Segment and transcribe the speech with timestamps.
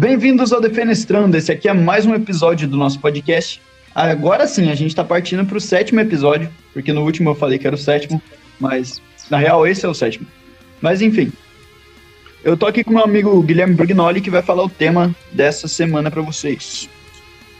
[0.00, 1.36] Bem-vindos ao Defenestrando.
[1.36, 3.60] Esse aqui é mais um episódio do nosso podcast.
[3.94, 7.58] Agora sim, a gente está partindo para o sétimo episódio, porque no último eu falei
[7.58, 8.22] que era o sétimo,
[8.58, 10.26] mas na real esse é o sétimo.
[10.80, 11.30] Mas enfim,
[12.42, 16.10] eu tô aqui com meu amigo Guilherme Brugnoli que vai falar o tema dessa semana
[16.10, 16.88] para vocês.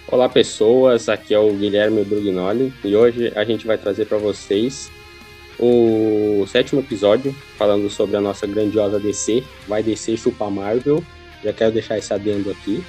[0.09, 4.91] Olá pessoas, aqui é o Guilherme Brugnoli e hoje a gente vai trazer para vocês
[5.58, 11.04] o sétimo episódio falando sobre a nossa grandiosa DC, vai descer chupar Marvel
[11.43, 12.85] já quero deixar esse adendo aqui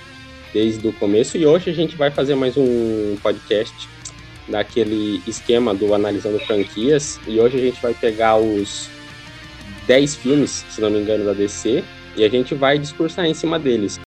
[0.53, 1.37] desde o começo.
[1.37, 3.89] E hoje a gente vai fazer mais um podcast
[4.47, 7.19] daquele esquema do Analisando Franquias.
[7.27, 8.89] E hoje a gente vai pegar os
[9.87, 11.83] 10 filmes, se não me engano, da DC,
[12.15, 13.99] e a gente vai discursar em cima deles.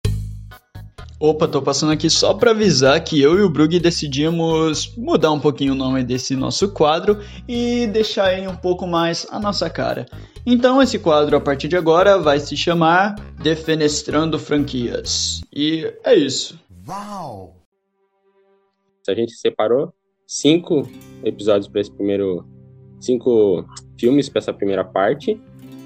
[1.18, 5.38] Opa, tô passando aqui só para avisar que eu e o Brug decidimos mudar um
[5.38, 10.04] pouquinho o nome desse nosso quadro e deixar ele um pouco mais a nossa cara.
[10.44, 15.40] Então esse quadro a partir de agora vai se chamar Defenestrando Franquias.
[15.52, 16.58] E é isso.
[16.88, 17.56] Uau!
[19.08, 19.92] A gente separou
[20.26, 20.88] cinco
[21.24, 22.44] episódios para esse primeiro,
[23.00, 23.64] cinco
[23.98, 25.40] filmes para essa primeira parte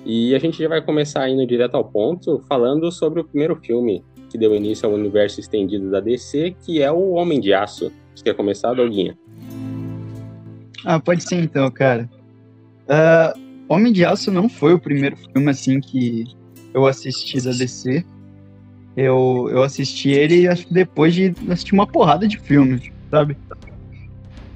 [0.05, 4.05] e a gente já vai começar indo direto ao ponto, falando sobre o primeiro filme,
[4.31, 7.93] que deu início ao universo estendido da DC, que é o Homem de Aço.
[8.15, 9.19] Você quer começar, Doguinha?
[10.85, 12.09] Ah, pode ser então, cara.
[12.85, 16.25] Uh, Homem de Aço não foi o primeiro filme assim que
[16.73, 18.05] eu assisti da DC.
[18.97, 23.37] Eu, eu assisti ele acho que depois de assistir uma porrada de filmes, sabe?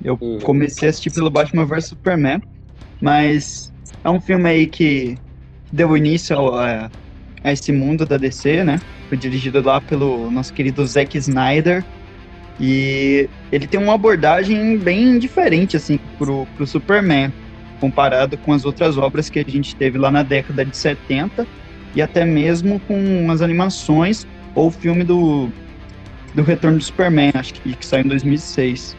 [0.03, 0.39] Eu uhum.
[0.41, 2.41] comecei a assistir pelo Batman vs Superman,
[3.01, 3.73] mas
[4.03, 5.19] é um filme aí que
[5.73, 6.91] deu início a,
[7.45, 8.81] a esse mundo da DC, né?
[9.09, 11.85] Foi dirigido lá pelo nosso querido Zack Snyder.
[12.59, 17.33] E ele tem uma abordagem bem diferente, assim, pro, pro Superman,
[17.81, 21.47] comparado com as outras obras que a gente teve lá na década de 70
[21.95, 25.49] e até mesmo com as animações ou o filme do,
[26.35, 28.97] do Retorno do Superman, acho que, que saiu em 2006.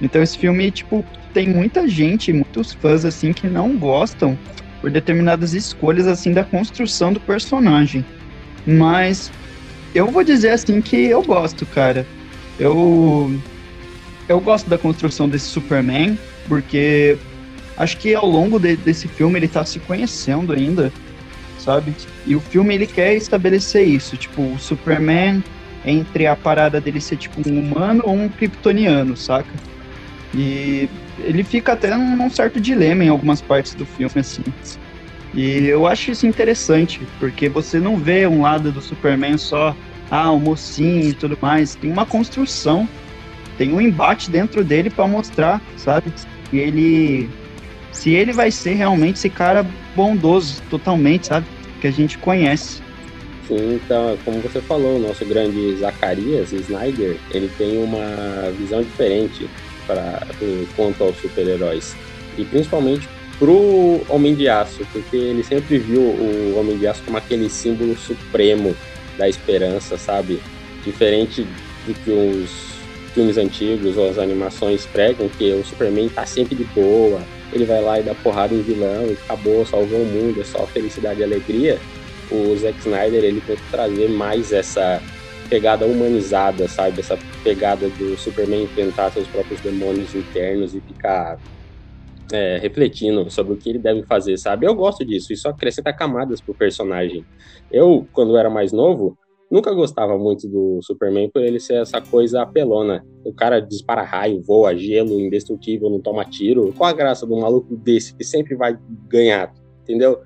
[0.00, 4.36] Então esse filme, tipo, tem muita gente, muitos fãs, assim, que não gostam
[4.80, 8.04] por determinadas escolhas, assim, da construção do personagem.
[8.66, 9.30] Mas
[9.94, 12.06] eu vou dizer assim que eu gosto, cara.
[12.58, 13.32] Eu
[14.28, 16.18] eu gosto da construção desse Superman,
[16.48, 17.18] porque
[17.82, 20.92] acho que ao longo de, desse filme ele tá se conhecendo ainda,
[21.58, 21.94] sabe?
[22.26, 25.42] E o filme ele quer estabelecer isso, tipo, o Superman
[25.84, 29.50] entre a parada dele ser tipo um humano ou um kryptoniano, saca?
[30.32, 30.88] E
[31.18, 34.44] ele fica até num, certo dilema em algumas partes do filme, assim.
[35.34, 39.74] E eu acho isso interessante, porque você não vê um lado do Superman só,
[40.10, 41.74] ah, o mocinho e tudo mais.
[41.74, 42.88] Tem uma construção,
[43.58, 46.12] tem um embate dentro dele para mostrar, sabe?
[46.52, 47.41] E ele.
[47.92, 49.64] Se ele vai ser realmente esse cara
[49.94, 51.46] bondoso, totalmente, sabe?
[51.80, 52.82] Que a gente conhece.
[53.46, 59.48] Sim, então, como você falou, o nosso grande Zacarias Snyder, ele tem uma visão diferente
[59.86, 60.26] para
[60.76, 61.94] quanto aos super-heróis.
[62.38, 63.08] E principalmente
[63.38, 67.96] pro Homem de Aço, porque ele sempre viu o Homem de Aço como aquele símbolo
[67.96, 68.74] supremo
[69.18, 70.40] da esperança, sabe?
[70.84, 71.46] Diferente
[71.86, 72.72] do que os
[73.12, 77.20] filmes antigos ou as animações pregam, que o Superman tá sempre de boa,
[77.52, 80.66] ele vai lá e dá porrada em vilão e acabou, salvou o mundo, é só
[80.66, 81.78] felicidade e alegria.
[82.30, 85.00] O Zack Snyder, ele tenta trazer mais essa
[85.50, 87.00] pegada humanizada, sabe?
[87.00, 91.38] Essa pegada do Superman enfrentar seus próprios demônios internos e ficar
[92.32, 94.66] é, refletindo sobre o que ele deve fazer, sabe?
[94.66, 97.26] Eu gosto disso, isso acrescenta camadas pro personagem.
[97.70, 99.18] Eu, quando era mais novo,
[99.52, 103.04] nunca gostava muito do Superman por ele ser essa coisa apelona.
[103.22, 106.72] O cara dispara raio, voa, gelo, indestrutível, não toma tiro.
[106.74, 109.52] Qual a graça de um maluco desse que sempre vai ganhar,
[109.82, 110.20] entendeu?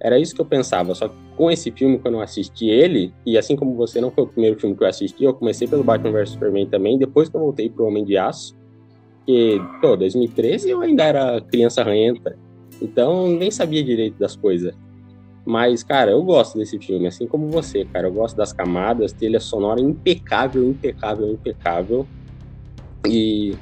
[0.00, 3.36] Era isso que eu pensava, só que com esse filme, quando eu assisti ele, e
[3.36, 6.12] assim como você não foi o primeiro filme que eu assisti, eu comecei pelo Batman
[6.12, 8.56] vs Superman também, depois que eu voltei pro Homem de Aço,
[9.18, 12.38] porque, pô, 2013 eu ainda era criança ranhenta,
[12.80, 14.72] então nem sabia direito das coisas.
[15.48, 18.06] Mas, cara, eu gosto desse filme, assim como você, cara.
[18.06, 22.06] Eu gosto das camadas, trilha sonora impecável, impecável, impecável.
[23.06, 23.56] E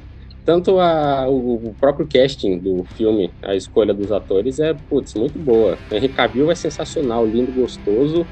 [0.44, 5.78] tanto a, o, próprio casting do filme, a escolha dos atores é, putz, muito boa.
[5.92, 8.26] Henry Cavill é sensacional, lindo, gostoso.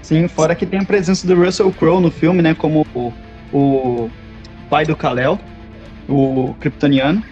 [0.00, 3.12] Sim, fora que tem a presença do Russell Crowe no filme, né, como o,
[3.52, 4.10] o
[4.70, 5.38] pai do Kal-El,
[6.08, 7.22] o kryptoniano.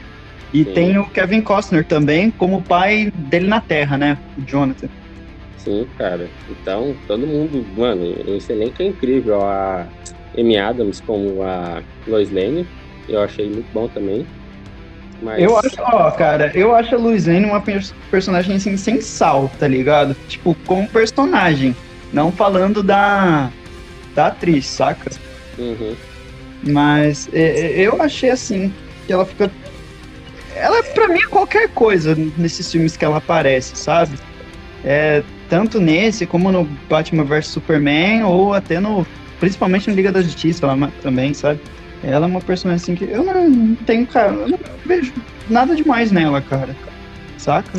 [0.57, 0.73] E Sim.
[0.73, 4.17] tem o Kevin Costner também como pai dele na Terra, né?
[4.39, 4.89] O Jonathan.
[5.59, 6.31] Sim, cara.
[6.49, 9.43] Então, todo mundo, mano, esse elenco é incrível.
[9.43, 9.87] A
[10.35, 12.67] Amy Adams como a Lois Lane,
[13.07, 14.27] eu achei muito bom também.
[15.21, 15.43] Mas...
[15.43, 17.63] Eu acho, ó, cara, eu acho a Lois Lane uma
[18.11, 20.17] personagem assim, sem sal, tá ligado?
[20.27, 21.77] Tipo, como personagem.
[22.15, 23.51] Não falando da,
[24.15, 25.11] da atriz, saca?
[25.59, 25.95] Uhum.
[26.63, 28.73] Mas é, é, eu achei assim,
[29.07, 29.51] que ela fica.
[30.57, 34.19] Ela, pra mim, é qualquer coisa nesses filmes que ela aparece, sabe?
[34.85, 39.07] É, tanto nesse como no Batman vs Superman, ou até no.
[39.39, 41.61] Principalmente no Liga da Justiça ela, também, sabe?
[42.03, 45.13] Ela é uma personagem assim que eu não tenho, cara, eu não vejo
[45.49, 46.75] nada demais nela, cara.
[47.37, 47.79] Saca?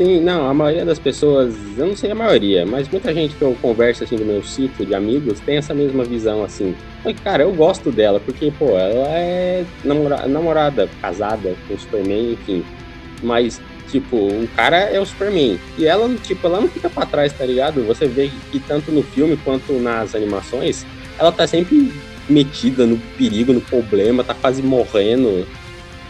[0.00, 3.42] Sim, não, a maioria das pessoas, eu não sei a maioria, mas muita gente que
[3.42, 6.74] eu converso assim do meu ciclo de amigos tem essa mesma visão assim.
[7.22, 12.64] cara, eu gosto dela, porque, pô, ela é namora namorada, casada com o Superman, enfim.
[13.22, 13.60] Mas,
[13.90, 15.60] tipo, o cara é o Superman.
[15.76, 17.84] E ela, tipo, ela não fica pra trás, tá ligado?
[17.84, 20.86] Você vê que tanto no filme quanto nas animações,
[21.18, 21.92] ela tá sempre
[22.26, 25.46] metida no perigo, no problema, tá quase morrendo.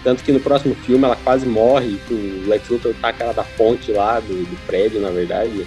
[0.03, 3.93] Tanto que no próximo filme ela quase morre, o Lex Luthor taca ela da ponte
[3.93, 5.67] lá, do, do prédio, na verdade.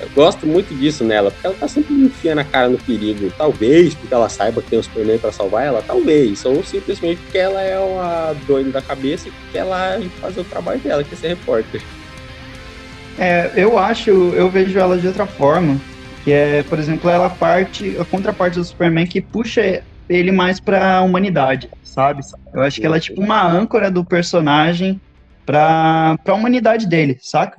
[0.00, 3.30] Eu gosto muito disso nela, porque ela tá sempre enfiando a cara no perigo.
[3.36, 6.42] Talvez porque ela saiba que tem o Superman pra salvar ela, talvez.
[6.46, 10.80] Ou simplesmente porque ela é uma doida da cabeça e quer lá fazer o trabalho
[10.80, 11.82] dela, que é ser repórter.
[13.18, 15.78] É, eu acho, eu vejo ela de outra forma.
[16.24, 21.02] Que é, por exemplo, ela parte, a contraparte do Superman que puxa ele mais pra
[21.02, 22.22] humanidade, sabe?
[22.54, 25.00] Eu acho que ela é tipo uma âncora do personagem
[25.44, 27.58] pra, pra humanidade dele, saca?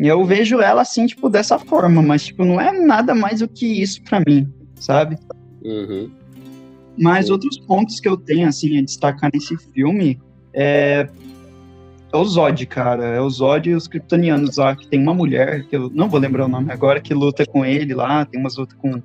[0.00, 3.48] E eu vejo ela assim, tipo, dessa forma, mas, tipo, não é nada mais do
[3.48, 5.16] que isso pra mim, sabe?
[5.62, 6.10] Uhum.
[6.96, 10.20] Mas outros pontos que eu tenho, assim, a destacar nesse filme
[10.52, 11.08] é,
[12.12, 13.04] é o Zod, cara.
[13.06, 16.20] É o Zod e os Kryptonianos lá, que tem uma mulher, que eu não vou
[16.20, 19.00] lembrar o nome agora, que luta com ele lá, tem umas lutas com,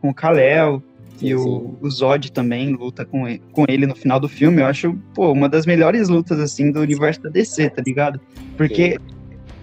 [0.00, 0.82] com o Kal-El.
[1.20, 4.62] E o, o, Zod também luta com ele, com ele no final do filme.
[4.62, 8.20] Eu acho, pô, uma das melhores lutas, assim, do universo da DC, tá ligado?
[8.56, 8.98] Porque Sim.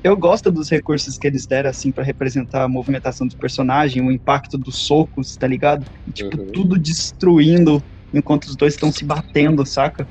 [0.04, 4.12] eu gosto dos recursos que eles deram, assim, para representar a movimentação do personagem, o
[4.12, 5.86] impacto dos socos, tá ligado?
[6.08, 6.48] E, tipo, uhum.
[6.48, 7.82] tudo destruindo
[8.14, 10.08] enquanto os dois estão se batendo, saca?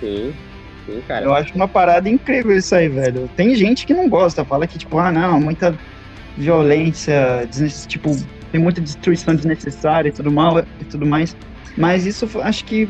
[0.00, 0.32] Sim.
[0.86, 1.26] Sim, cara.
[1.26, 3.28] Eu acho uma parada incrível isso aí, velho.
[3.36, 5.78] Tem gente que não gosta, fala que, tipo, ah, não, muita
[6.36, 7.46] violência,
[7.86, 8.16] tipo,
[8.50, 11.36] tem muita destruição desnecessária e tudo mal e tudo mais.
[11.76, 12.88] Mas isso acho que,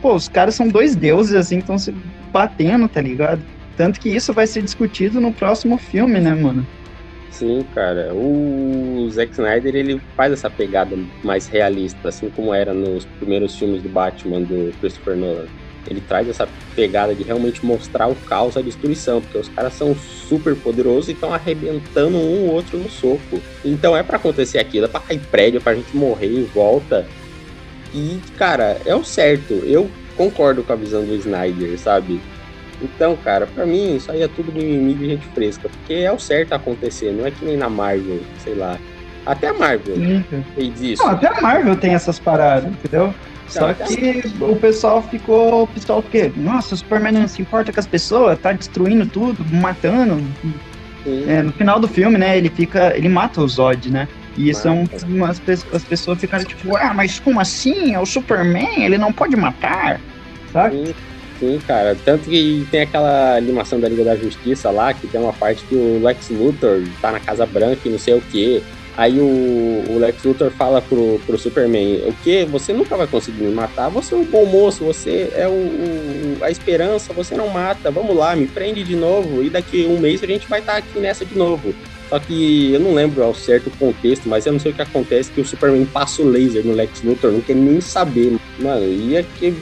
[0.00, 1.94] pô, os caras são dois deuses, assim, estão se
[2.32, 3.42] batendo, tá ligado?
[3.76, 6.66] Tanto que isso vai ser discutido no próximo filme, né, mano?
[7.30, 8.14] Sim, cara.
[8.14, 13.82] O Zack Snyder, ele faz essa pegada mais realista, assim como era nos primeiros filmes
[13.82, 15.46] do Batman do Christopher Nolan.
[15.86, 19.94] Ele traz essa pegada de realmente mostrar o caos, a destruição, porque os caras são
[19.94, 23.40] super poderosos e estão arrebentando um ou outro no soco.
[23.64, 27.06] Então é para acontecer aquilo, é pra cair prédio, é pra gente morrer em volta.
[27.92, 29.52] E, cara, é o certo.
[29.52, 32.20] Eu concordo com a visão do Snyder, sabe?
[32.80, 36.18] Então, cara, para mim isso aí é tudo mimimi de gente fresca, porque é o
[36.18, 38.78] certo acontecer, não é que nem na Marvel, sei lá.
[39.24, 39.94] Até a Marvel
[40.54, 41.02] fez isso.
[41.02, 43.14] Não, até a Marvel tem essas paradas, entendeu?
[43.48, 45.64] Só que o pessoal ficou.
[45.64, 49.44] O pessoal porque, nossa, o Superman não se importa com as pessoas, tá destruindo tudo,
[49.54, 50.22] matando.
[51.04, 52.96] É, no final do filme, né, ele fica.
[52.96, 54.08] Ele mata o Zod, né?
[54.36, 54.84] E isso é um,
[55.24, 55.40] as,
[55.72, 57.94] as pessoas ficaram tipo, ah, mas como assim?
[57.94, 60.00] É o Superman, ele não pode matar.
[60.52, 60.86] Sabe?
[60.86, 60.94] Sim,
[61.38, 61.96] sim, cara.
[62.04, 65.74] Tanto que tem aquela animação da Liga da Justiça lá, que tem uma parte que
[65.74, 68.62] o Lex Luthor tá na Casa Branca e não sei o que.
[68.96, 72.44] Aí o, o, Lex Luthor fala pro, pro Superman: O que?
[72.44, 73.88] Você nunca vai conseguir me matar.
[73.88, 77.90] Você é um bom moço, você é o, o, a esperança, você não mata.
[77.90, 79.42] Vamos lá, me prende de novo.
[79.42, 81.74] E daqui um mês a gente vai estar tá aqui nessa de novo.
[82.10, 84.82] Só que eu não lembro ao certo o contexto, mas eu não sei o que
[84.82, 88.36] acontece: que o Superman passa o laser no Lex Luthor, não quer nem saber.
[88.58, 89.54] Mano, e é que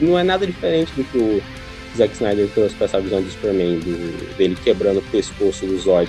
[0.00, 1.42] não é nada diferente do que o
[1.94, 6.08] Zack Snyder trouxe pra essa visão do Superman, do, dele quebrando o pescoço do Zod.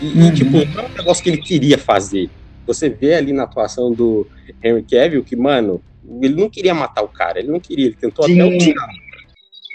[0.00, 0.28] E, uhum.
[0.28, 2.30] e, tipo, não é um negócio que ele queria fazer.
[2.66, 4.26] Você vê ali na atuação do
[4.62, 5.80] Henry Cavill que, mano,
[6.20, 8.40] ele não queria matar o cara, ele não queria, ele tentou Sim.
[8.40, 8.88] até o final.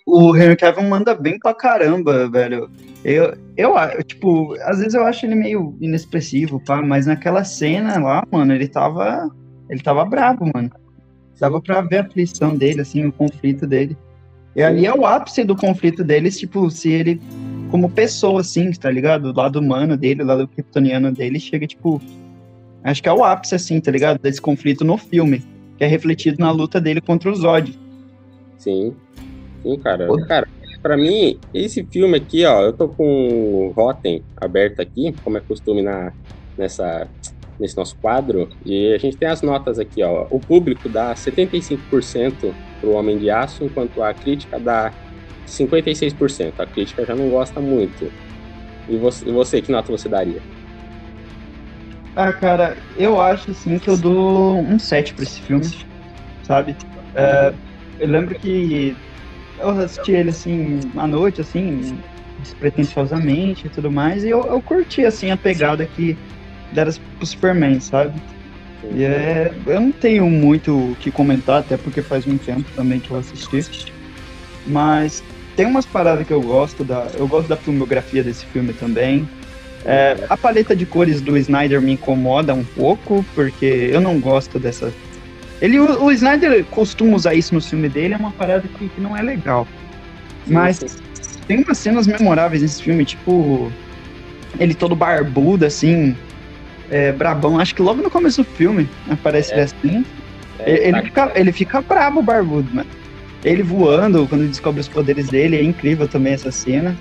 [0.07, 2.69] O Henry Cavill manda bem pra caramba, velho.
[3.03, 8.23] Eu, eu, tipo, às vezes eu acho ele meio inexpressivo, pá, mas naquela cena lá,
[8.31, 9.29] mano, ele tava.
[9.69, 10.69] Ele tava bravo, mano.
[11.39, 13.97] Dava pra ver a aflição dele, assim, o conflito dele.
[14.55, 17.21] E ali é o ápice do conflito deles, tipo, se ele
[17.75, 19.25] como pessoa, assim, tá ligado?
[19.25, 22.01] O lado humano dele, o lado kryptoniano dele, chega, tipo.
[22.81, 24.17] Acho que é o ápice, assim, tá ligado?
[24.17, 25.43] Desse conflito no filme,
[25.77, 27.77] que é refletido na luta dele contra o Zod.
[28.57, 28.95] Sim.
[29.61, 30.07] Sim, cara.
[30.07, 30.25] Pô.
[30.25, 30.47] Cara,
[30.81, 35.41] pra mim, esse filme aqui, ó, eu tô com o Rotten aberto aqui, como é
[35.41, 36.13] costume na,
[36.57, 37.09] nessa,
[37.59, 40.27] nesse nosso quadro, e a gente tem as notas aqui, ó.
[40.29, 44.93] O público dá 75% pro Homem de Aço, enquanto a crítica dá
[45.45, 46.59] 56%.
[46.59, 48.11] A crítica já não gosta muito.
[48.87, 50.41] E você, você que nota você daria?
[52.15, 55.69] Ah, cara, eu acho assim que eu dou um 7 pra esse filme,
[56.43, 56.77] sabe?
[57.13, 57.53] É,
[57.99, 58.95] eu lembro que
[59.59, 62.01] eu assisti ele assim à noite, assim,
[62.39, 66.17] despretensiosamente e tudo mais, e eu, eu curti assim a pegada que
[66.71, 68.21] deram pro Superman, sabe?
[68.93, 72.99] E é, eu não tenho muito o que comentar, até porque faz um tempo também
[72.99, 73.59] que eu assisti.
[74.65, 75.21] Mas
[75.55, 77.07] tem umas paradas que eu gosto da.
[77.17, 79.27] Eu gosto da filmografia desse filme também.
[79.85, 84.59] É, a paleta de cores do Snyder me incomoda um pouco, porque eu não gosto
[84.59, 84.91] dessa.
[85.61, 88.99] Ele, o, o Snyder costuma usar isso no filme dele, é uma parada que, que
[88.99, 89.67] não é legal.
[90.47, 90.99] Mas
[91.47, 93.71] tem umas cenas memoráveis nesse filme, tipo.
[94.59, 96.15] Ele todo barbudo, assim,
[96.89, 97.59] é, brabão.
[97.59, 99.61] Acho que logo no começo do filme aparece é.
[99.63, 100.05] assim.
[100.59, 102.89] É, ele, tá fica, ele fica brabo, barbudo, mano.
[103.45, 106.97] Ele voando, quando descobre os poderes dele, é incrível também essa cena.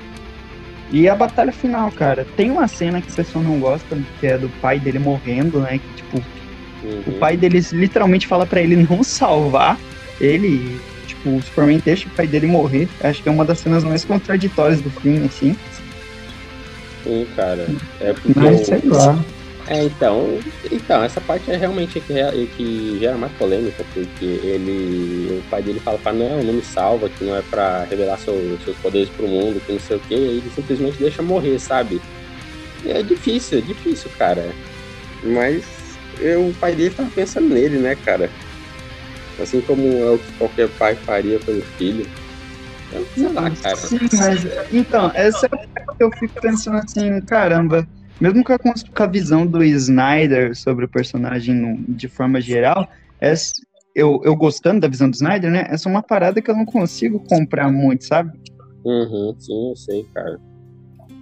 [0.92, 4.36] E a batalha final, cara, tem uma cena que o pessoal não gosta, que é
[4.36, 5.78] do pai dele morrendo, né?
[5.78, 6.22] Que, tipo,
[6.84, 7.02] uhum.
[7.06, 9.78] o pai dele literalmente fala para ele não salvar
[10.20, 10.78] ele.
[11.06, 12.88] Tipo, o Superman deixa o pai dele morrer.
[13.02, 15.56] Acho que é uma das cenas mais contraditórias do filme, assim.
[17.02, 17.66] Sim, cara.
[18.02, 18.38] É porque.
[18.38, 19.18] Mas sei lá.
[19.66, 20.38] É, então,
[20.70, 22.14] então, essa parte é realmente que,
[22.54, 27.08] que gera mais polêmica, porque ele, o pai dele fala pra não, não me salva,
[27.08, 30.14] que não é pra revelar seu, seus poderes pro mundo, que não sei o que,
[30.14, 32.02] e ele simplesmente deixa morrer, sabe?
[32.84, 34.54] É difícil, é difícil, cara.
[35.22, 35.64] Mas
[36.18, 38.30] eu, o pai dele tava pensando nele, né, cara?
[39.40, 42.06] Assim como é o que qualquer pai faria pelo filho.
[42.92, 43.76] Eu, sei lá, cara.
[43.76, 45.48] Sim, mas então, essa é
[45.96, 47.88] que eu fico pensando assim, caramba
[48.20, 52.88] mesmo com a, com a visão do Snyder sobre o personagem de forma geral,
[53.20, 53.34] é,
[53.94, 55.66] eu, eu gostando da visão do Snyder, né?
[55.70, 58.32] Essa é uma parada que eu não consigo comprar muito, sabe?
[58.84, 60.38] Uhum, sim, eu sei, cara.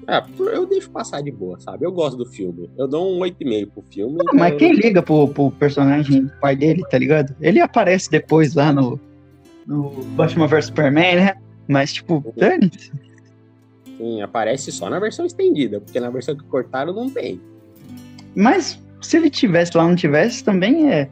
[0.08, 0.20] É,
[0.54, 1.86] eu deixo passar de boa, sabe?
[1.86, 2.68] Eu gosto do filme.
[2.76, 4.14] Eu dou um 8,5 pro filme.
[4.14, 4.38] Não, então...
[4.38, 7.36] Mas quem liga pro, pro personagem do pai dele, tá ligado?
[7.40, 8.98] Ele aparece depois lá no,
[9.66, 11.34] no Batman vs Superman, né?
[11.68, 12.70] Mas, tipo, uhum.
[14.22, 17.40] Aparece só na versão estendida, porque na versão que cortaram não tem.
[18.34, 21.08] Mas se ele tivesse lá não tivesse, também é,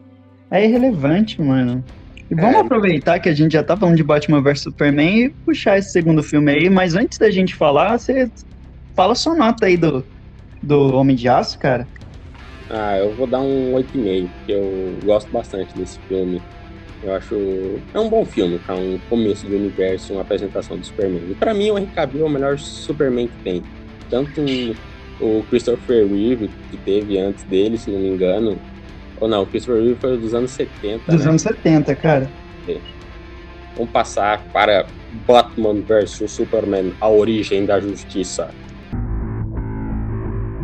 [0.51, 1.85] é irrelevante, mano.
[2.31, 2.61] E vamos é.
[2.61, 6.23] aproveitar que a gente já tá falando de Batman vs Superman e puxar esse segundo
[6.23, 8.31] filme aí, mas antes da gente falar, você
[8.95, 10.05] fala sua nota aí do,
[10.63, 11.87] do Homem de Aço, cara.
[12.69, 16.41] Ah, eu vou dar um 8,5, porque eu gosto bastante desse filme.
[17.03, 17.35] Eu acho.
[17.95, 18.75] É um bom filme, tá?
[18.75, 21.23] Um começo do universo, uma apresentação do Superman.
[21.31, 23.63] E pra mim, o Henry Cavill é o melhor Superman que tem.
[24.11, 24.43] Tanto
[25.21, 28.59] o Christopher Reeve, que teve antes dele, se não me engano.
[29.19, 31.11] Ou não, o Christopher Reeve foi dos anos 70.
[31.11, 31.31] Dos né?
[31.31, 32.31] anos 70, cara.
[32.69, 32.79] É.
[33.77, 34.87] Vamos passar para
[35.27, 38.51] Batman vs Superman, a origem da justiça.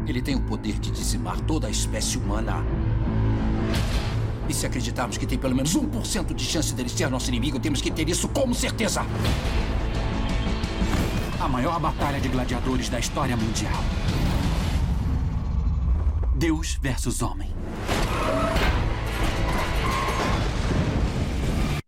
[0.06, 2.64] Ele tem o poder de dizimar toda a espécie humana.
[4.48, 7.80] E se acreditarmos que tem pelo menos 1% de chance dele ser nosso inimigo, temos
[7.80, 9.02] que ter isso como certeza.
[11.40, 13.82] A maior batalha de gladiadores da história mundial.
[16.34, 17.50] Deus versus homem.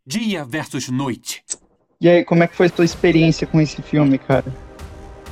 [0.06, 1.44] Dia versus noite.
[2.00, 4.46] E aí, como é que foi a sua experiência com esse filme, cara?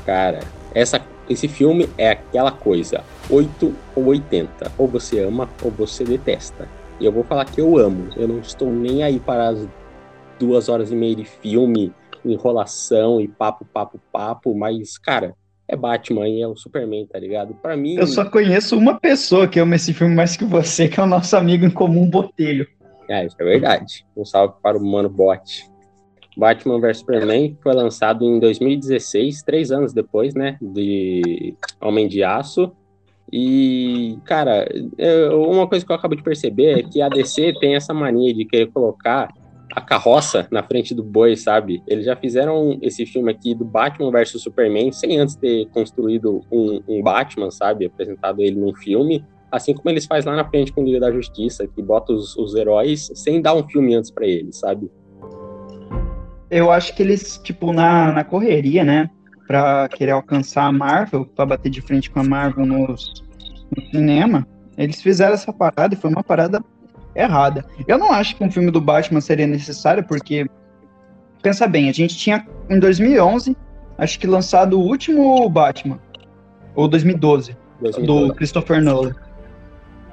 [0.04, 0.40] Cara,
[0.75, 4.73] essa, esse filme é aquela coisa, 8 ou 80.
[4.76, 6.68] Ou você ama ou você detesta.
[6.99, 8.09] E eu vou falar que eu amo.
[8.17, 9.69] Eu não estou nem aí para as
[10.38, 11.93] duas horas e meia de filme,
[12.25, 15.35] enrolação e papo, papo, papo, mas, cara,
[15.69, 17.55] é Batman e é o Superman, tá ligado?
[17.55, 17.97] Para mim.
[17.97, 21.07] Eu só conheço uma pessoa que ama esse filme mais que você, que é o
[21.07, 22.67] nosso amigo em comum Botelho.
[23.09, 24.05] É, isso é verdade.
[24.17, 25.69] Um salve para o Mano Bot.
[26.37, 30.59] Batman vs Superman foi lançado em 2016, três anos depois, né?
[30.61, 32.73] De Homem de Aço.
[33.33, 34.68] E, cara,
[35.33, 38.45] uma coisa que eu acabo de perceber é que a DC tem essa mania de
[38.45, 39.28] querer colocar
[39.73, 41.83] a carroça na frente do boi, sabe?
[41.87, 46.80] Eles já fizeram esse filme aqui do Batman versus Superman sem antes ter construído um,
[46.88, 47.87] um Batman, sabe?
[47.87, 49.25] Apresentado ele num filme.
[49.50, 52.37] Assim como eles fazem lá na frente com o Liga da Justiça, que bota os,
[52.37, 54.90] os heróis sem dar um filme antes para eles, sabe?
[56.49, 59.11] Eu acho que eles, tipo, na, na correria, né?
[59.47, 63.23] Para querer alcançar a Marvel, para bater de frente com a Marvel nos,
[63.75, 66.62] no cinema, eles fizeram essa parada e foi uma parada
[67.15, 67.65] errada.
[67.87, 70.47] Eu não acho que um filme do Batman seria necessário, porque,
[71.43, 73.57] pensa bem, a gente tinha em 2011,
[73.97, 75.99] acho que lançado o último Batman,
[76.75, 78.29] ou 2012, 2012.
[78.29, 79.15] do Christopher Nolan.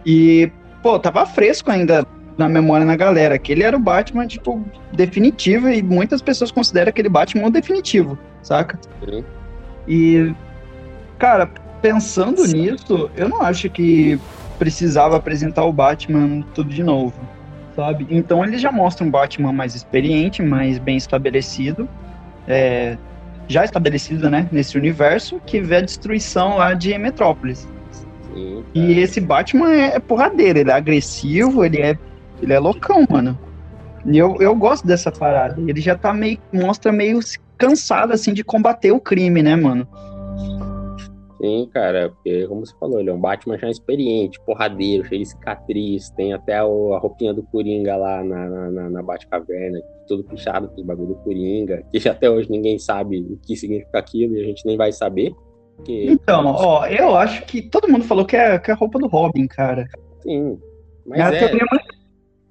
[0.05, 2.05] E, pô, tava fresco ainda
[2.37, 6.89] na memória na galera, que ele era o Batman, tipo, definitivo, e muitas pessoas consideram
[6.89, 8.79] aquele Batman o definitivo, saca?
[9.05, 9.23] Sim.
[9.87, 10.33] E,
[11.19, 11.49] cara,
[11.81, 14.19] pensando nisso, eu não acho que
[14.57, 17.13] precisava apresentar o Batman tudo de novo,
[17.75, 18.07] sabe?
[18.09, 21.87] Então eles já mostram um Batman mais experiente, mais bem estabelecido,
[22.47, 22.97] é,
[23.47, 27.67] já estabelecido, né, nesse universo, que vê a destruição lá de Metrópolis.
[28.33, 31.97] Sim, e esse Batman é, é porradeiro, ele é agressivo, ele é,
[32.43, 33.37] ele é loucão, mano.
[34.05, 35.59] E eu, eu gosto dessa parada.
[35.59, 36.37] Ele já tá meio.
[36.51, 37.19] mostra meio
[37.57, 39.87] cansado, assim, de combater o crime, né, mano?
[41.39, 45.27] Sim, cara, porque, como você falou, ele é um Batman já experiente, porradeiro, cheio de
[45.27, 50.87] cicatriz, tem até a roupinha do Coringa lá na, na, na Batcaverna, tudo puxado pelo
[50.87, 54.65] bagulho do Coringa, que até hoje ninguém sabe o que significa aquilo e a gente
[54.65, 55.33] nem vai saber.
[55.75, 56.05] Porque...
[56.11, 59.07] Então, ó, eu acho que todo mundo falou que é, que é a roupa do
[59.07, 59.85] Robin, cara.
[60.21, 60.57] Sim,
[61.05, 61.43] mas é...
[61.43, 61.51] é...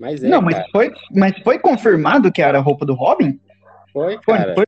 [0.02, 3.38] Mas é, Não, mas foi, mas foi confirmado que era a roupa do Robin?
[3.92, 4.52] Foi, cara.
[4.52, 4.66] Foi,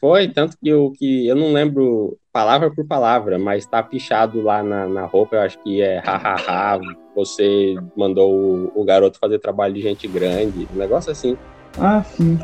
[0.00, 4.62] foi, tanto que eu, que eu não lembro palavra por palavra, mas tá pichado lá
[4.62, 6.78] na, na roupa, eu acho que é hahaha,
[7.16, 11.36] você mandou o, o, garoto fazer trabalho de gente grande, um negócio assim.
[11.76, 12.38] Ah, sim.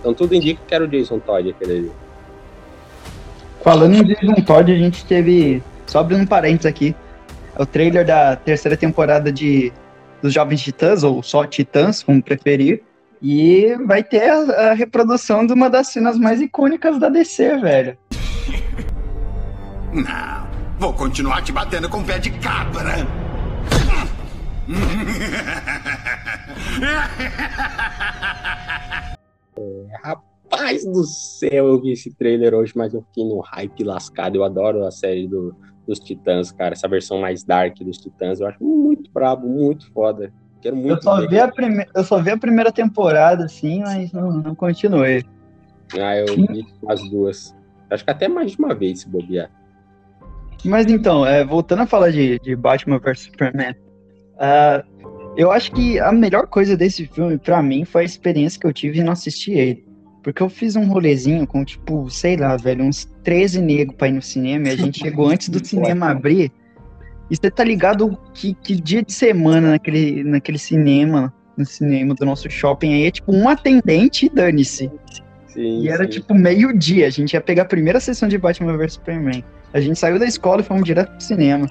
[0.00, 1.92] Então tudo indica que era o Jason Todd aquele ali.
[3.62, 6.92] Falando em Jason Todd, a gente teve, só abrindo um parênteses aqui,
[7.56, 9.72] é o trailer da terceira temporada de
[10.22, 12.82] dos Jovens Titãs, ou só Titãs, como preferir,
[13.20, 17.98] e vai ter a, a reprodução de uma das cenas mais icônicas da DC, velho.
[19.92, 20.48] Não,
[20.78, 23.06] vou continuar te batendo com pé de cabra.
[29.56, 34.36] É, rapaz do céu, eu vi esse trailer hoje, mas eu fiquei no hype lascado.
[34.36, 35.54] Eu adoro a série do,
[35.86, 36.74] dos Titãs, cara.
[36.74, 38.40] Essa versão mais dark dos Titãs.
[38.40, 40.32] Eu acho muito brabo, muito foda.
[40.60, 41.84] Quero muito eu, só vi a prime...
[41.94, 45.24] eu só vi a primeira temporada, assim, mas não, não continuei.
[46.00, 47.54] Ah, eu vi as duas.
[47.90, 49.50] Acho que até mais de uma vez se bobear.
[50.64, 55.98] Mas então, é, voltando a falar de, de Batman vs Superman, uh, eu acho que
[55.98, 59.12] a melhor coisa desse filme, para mim, foi a experiência que eu tive em não
[59.12, 59.91] assistir ele.
[60.22, 64.12] Porque eu fiz um rolezinho com, tipo, sei lá, velho, uns 13 negros pra ir
[64.12, 66.52] no cinema, e a gente chegou antes do cinema abrir.
[67.30, 72.24] E você tá ligado que, que dia de semana naquele, naquele cinema, no cinema do
[72.24, 74.90] nosso shopping aí, é tipo um atendente e dane-se.
[75.56, 76.10] E era sim.
[76.10, 79.44] tipo meio-dia, a gente ia pegar a primeira sessão de Batman vs Superman.
[79.72, 81.66] A gente saiu da escola e fomos direto pro cinema.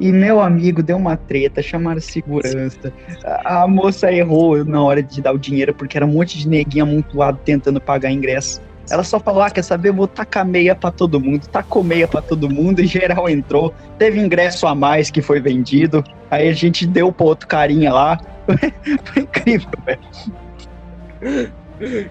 [0.00, 2.92] E meu amigo deu uma treta, chamaram segurança.
[3.24, 6.48] A, a, moça errou na hora de dar o dinheiro porque era um monte de
[6.48, 8.60] neguinho amontoado tentando pagar ingresso.
[8.90, 9.88] Ela só falou: ah, quer saber?
[9.90, 11.46] Eu vou tacar meia pra todo mundo.
[11.48, 13.74] Tacou meia pra todo mundo e geral entrou.
[13.98, 16.02] Teve ingresso a mais que foi vendido.
[16.30, 18.20] Aí a gente deu pro outro carinha lá.
[19.04, 21.52] foi incrível, velho.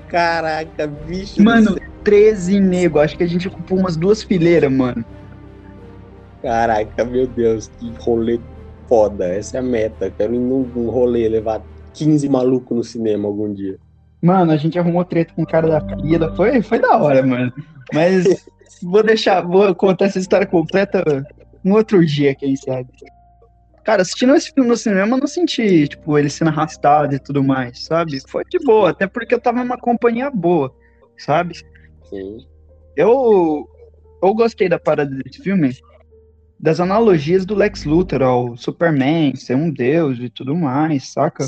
[0.07, 1.41] Caraca, bicho.
[1.41, 2.99] Mano, 13 nego.
[2.99, 5.03] Acho que a gente ocupou umas duas fileiras, mano.
[6.41, 8.39] Caraca, meu Deus, que rolê
[8.87, 9.27] foda.
[9.27, 10.09] Essa é a meta.
[10.09, 11.61] Quero ir num rolê levar
[11.93, 13.77] 15 malucos no cinema algum dia.
[14.21, 16.35] Mano, a gente arrumou treta com o cara da fila.
[16.35, 17.53] Foi, foi da hora, mano.
[17.93, 18.25] Mas
[18.81, 21.03] vou deixar, vou contar essa história completa
[21.63, 22.89] um outro dia, quem sabe.
[23.83, 27.43] Cara, assistindo esse filme no cinema, eu não senti, tipo, ele sendo arrastado e tudo
[27.43, 28.19] mais, sabe?
[28.27, 30.73] Foi de boa, até porque eu tava numa companhia boa,
[31.17, 31.55] sabe?
[32.09, 32.45] Sim.
[32.95, 33.65] Eu,
[34.21, 35.71] eu gostei da parada desse filme,
[36.59, 41.45] das analogias do Lex Luthor ao Superman, ser um deus e tudo mais, saca?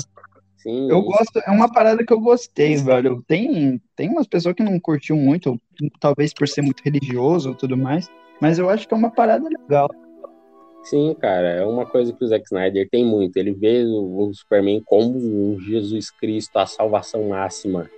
[0.56, 0.90] Sim.
[0.90, 3.24] Eu gosto, é uma parada que eu gostei, velho.
[3.26, 5.58] Tem, tem umas pessoas que não curtiu muito,
[5.98, 9.48] talvez por ser muito religioso e tudo mais, mas eu acho que é uma parada
[9.48, 9.88] legal.
[10.82, 13.36] Sim, cara, é uma coisa que o Zack Snyder tem muito.
[13.36, 17.90] Ele vê o, Superman como um Jesus Cristo, a salvação máxima.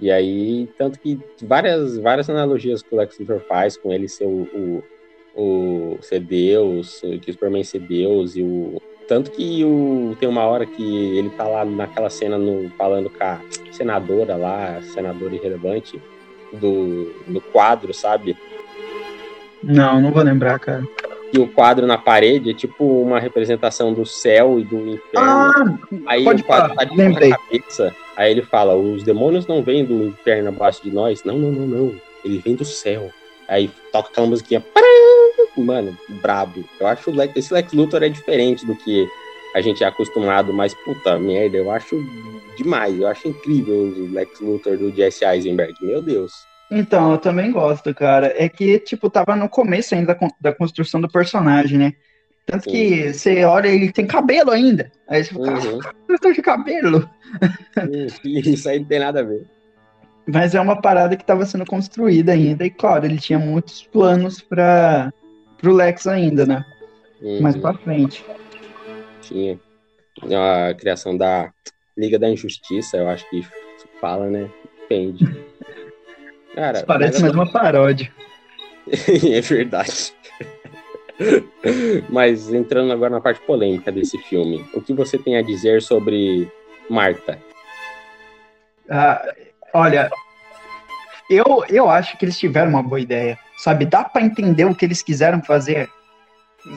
[0.00, 4.26] E aí, tanto que várias, várias analogias que o Lex Luthor faz com ele ser
[4.26, 4.84] o, o,
[5.38, 10.44] o ser Deus, que o Superman ser Deus e o, tanto que o, tem uma
[10.44, 16.00] hora que ele tá lá naquela cena no, falando com a senadora lá, senadora irrelevante,
[16.52, 18.36] do, do quadro, sabe?
[19.62, 20.82] Não, não vou lembrar, cara.
[21.32, 24.98] E o quadro na parede é tipo uma representação do céu e do inferno.
[25.14, 27.30] Ah, aí pode o quadro tá de lembrei.
[27.30, 27.94] cabeça.
[28.16, 31.24] Aí ele fala: os demônios não vêm do inferno abaixo de nós.
[31.24, 31.94] Não, não, não, não.
[32.24, 33.10] Ele vem do céu.
[33.46, 34.64] Aí toca aquela musiquinha.
[35.64, 36.64] Mano, brabo.
[36.78, 39.06] Eu acho que esse Lex Luthor é diferente do que
[39.54, 41.96] a gente é acostumado, mas puta merda, eu acho
[42.56, 42.98] demais.
[42.98, 45.74] Eu acho incrível o Lex Luthor do Jesse Eisenberg.
[45.80, 46.32] Meu Deus.
[46.70, 48.34] Então, eu também gosto, cara.
[48.36, 51.92] É que, tipo, tava no começo ainda da construção do personagem, né?
[52.44, 52.70] Tanto Sim.
[52.70, 54.90] que você olha, ele tem cabelo ainda.
[55.06, 55.80] Aí você fala, uhum.
[55.82, 57.08] ah, de cabelo.
[58.24, 59.46] Isso aí não tem nada a ver.
[60.26, 64.42] Mas é uma parada que estava sendo construída ainda, e claro, ele tinha muitos planos
[64.42, 65.10] para
[65.66, 66.64] o Lex ainda, né?
[67.20, 67.40] Uhum.
[67.40, 68.24] Mais pra frente.
[69.20, 69.58] tinha.
[70.22, 71.52] A criação da
[71.96, 73.44] Liga da Injustiça, eu acho que
[74.00, 74.50] fala, né?
[74.80, 75.24] Depende.
[76.54, 78.12] Cara, parece mais uma paródia.
[78.88, 80.12] é verdade.
[82.08, 86.50] Mas entrando agora na parte polêmica desse filme, o que você tem a dizer sobre
[86.88, 87.38] Marta?
[88.88, 89.34] Ah,
[89.74, 90.10] olha,
[91.28, 93.84] eu, eu acho que eles tiveram uma boa ideia, sabe?
[93.84, 95.90] Dá para entender o que eles quiseram fazer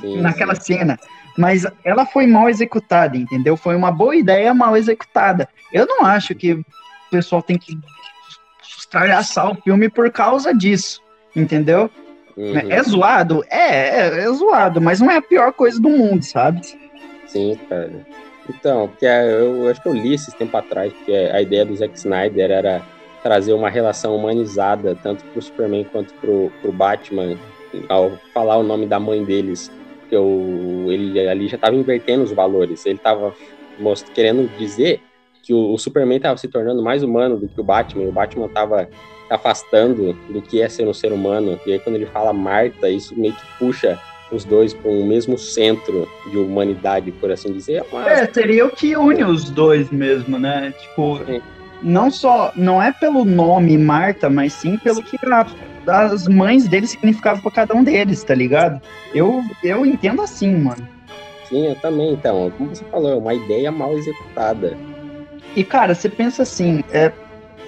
[0.01, 0.75] sim, naquela sim.
[0.75, 0.99] cena,
[1.37, 3.55] mas ela foi mal executada, entendeu?
[3.55, 5.47] Foi uma boa ideia mal executada.
[5.71, 6.65] Eu não acho que o
[7.09, 7.77] pessoal tem que
[8.77, 11.01] estralhaçar o filme por causa disso,
[11.35, 11.89] entendeu?
[12.35, 12.57] Uhum.
[12.69, 13.43] É zoado?
[13.49, 16.61] É, é, é, zoado, mas não é a pior coisa do mundo, sabe?
[17.27, 18.05] Sim, cara.
[18.49, 21.97] Então, porque eu, acho que eu li esses tempo atrás, que a ideia do Zack
[21.97, 22.81] Snyder era
[23.23, 27.37] trazer uma relação humanizada, tanto pro Superman quanto pro, pro Batman,
[27.87, 29.71] ao falar o nome da mãe deles,
[30.09, 33.33] que eu, ele ali já estava invertendo os valores, ele estava
[34.13, 35.01] querendo dizer
[35.43, 38.45] que o, o Superman estava se tornando mais humano do que o Batman, o Batman
[38.47, 38.89] estava
[39.29, 43.17] afastando do que é ser um ser humano, e aí quando ele fala Marta, isso
[43.17, 43.99] meio que puxa
[44.31, 47.83] os dois para um mesmo centro de humanidade, por assim dizer.
[47.91, 48.07] Mas...
[48.07, 50.73] É, seria o que une os dois mesmo, né?
[50.79, 51.41] Tipo, Sim.
[51.81, 55.45] Não só, não é pelo nome Marta, mas sim pelo que a,
[55.87, 58.81] as mães deles significavam para cada um deles, tá ligado?
[59.13, 60.87] Eu, eu entendo assim, mano.
[61.49, 64.77] Sim, eu também, então, como você falou, é uma ideia mal executada.
[65.55, 67.11] E, cara, você pensa assim, é,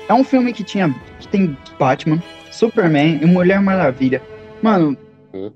[0.07, 2.21] é um filme que tinha que tem Batman,
[2.51, 4.21] Superman e Mulher Maravilha.
[4.61, 4.97] Mano,
[5.33, 5.51] hum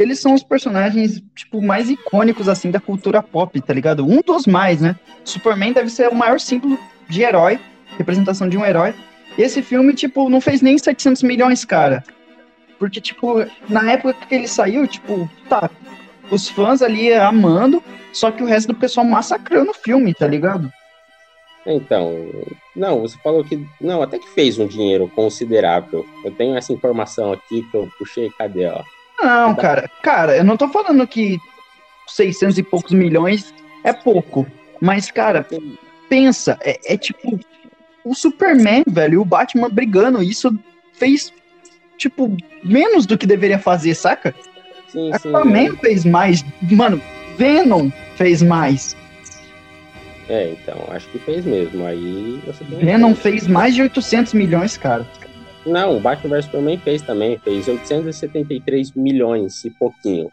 [0.00, 4.02] eles são os personagens, tipo, mais icônicos, assim, da cultura pop, tá ligado?
[4.02, 4.96] Um dos mais, né?
[5.22, 7.60] Superman deve ser o maior símbolo de herói,
[8.00, 8.94] representação de um herói.
[9.38, 12.02] E esse filme, tipo, não fez nem 700 milhões, cara.
[12.78, 15.70] Porque, tipo, na época que ele saiu, tipo, tá,
[16.30, 17.82] os fãs ali amando,
[18.12, 20.72] só que o resto do pessoal massacrando o filme, tá ligado?
[21.66, 22.26] Então,
[22.74, 23.64] não, você falou que.
[23.80, 26.06] Não, até que fez um dinheiro considerável.
[26.24, 28.82] Eu tenho essa informação aqui que eu puxei, cadê, ó?
[29.22, 31.38] Não, cara, cara, eu não tô falando que
[32.08, 34.46] 600 e poucos milhões é pouco,
[34.80, 35.46] mas, cara,
[36.08, 37.38] pensa, é, é tipo
[38.04, 40.56] o Superman, velho, e o Batman brigando, isso
[40.94, 41.32] fez,
[41.96, 44.34] tipo, menos do que deveria fazer, saca?
[44.88, 45.80] Sim, Aquaman sim, é.
[45.80, 47.00] fez mais, mano,
[47.36, 48.96] Venom fez mais.
[50.28, 55.06] É, então, acho que fez mesmo, aí você Venom fez mais de 800 milhões, cara.
[55.66, 60.30] Não, o Batman vs Superman fez também, fez 873 milhões e pouquinho,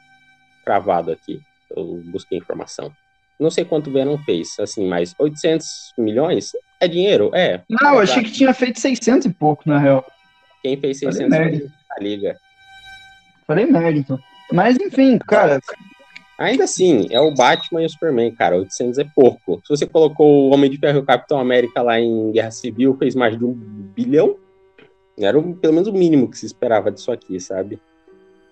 [0.64, 1.42] cravado aqui.
[1.76, 2.92] Eu busquei informação.
[3.40, 7.32] Não sei quanto o Venom fez, assim, mas 800 milhões é dinheiro?
[7.34, 7.62] É.
[7.70, 10.06] Não, eu achei que tinha feito 600 e pouco, na real.
[10.62, 12.38] Quem fez 600 milhões a Liga.
[13.46, 14.20] Falei merda, então.
[14.52, 15.60] Mas, enfim, cara...
[16.38, 18.58] Ainda assim, é o Batman e o Superman, cara.
[18.58, 19.60] 800 é pouco.
[19.66, 22.96] Se você colocou o Homem de Ferro e o Capitão América lá em Guerra Civil,
[22.98, 24.38] fez mais de um bilhão,
[25.18, 27.80] era o, pelo menos o mínimo que se esperava disso aqui, sabe?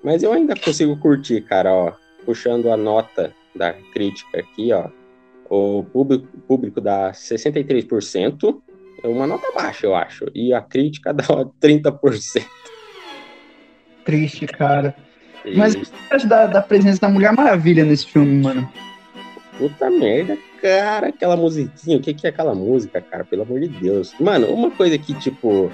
[0.03, 1.93] Mas eu ainda consigo curtir, cara, ó.
[2.25, 4.89] Puxando a nota da crítica aqui, ó.
[5.49, 8.61] O público, público dá 63%,
[9.03, 10.25] é uma nota baixa, eu acho.
[10.33, 12.45] E a crítica dá 30%.
[14.03, 14.95] Triste, cara.
[15.45, 15.57] Isso.
[15.57, 18.67] Mas o que você acha da, da presença da Mulher Maravilha nesse filme, mano?
[19.57, 23.23] Puta merda, cara, aquela musiquinha, o que, que é aquela música, cara?
[23.23, 24.13] Pelo amor de Deus.
[24.19, 25.71] Mano, uma coisa que, tipo,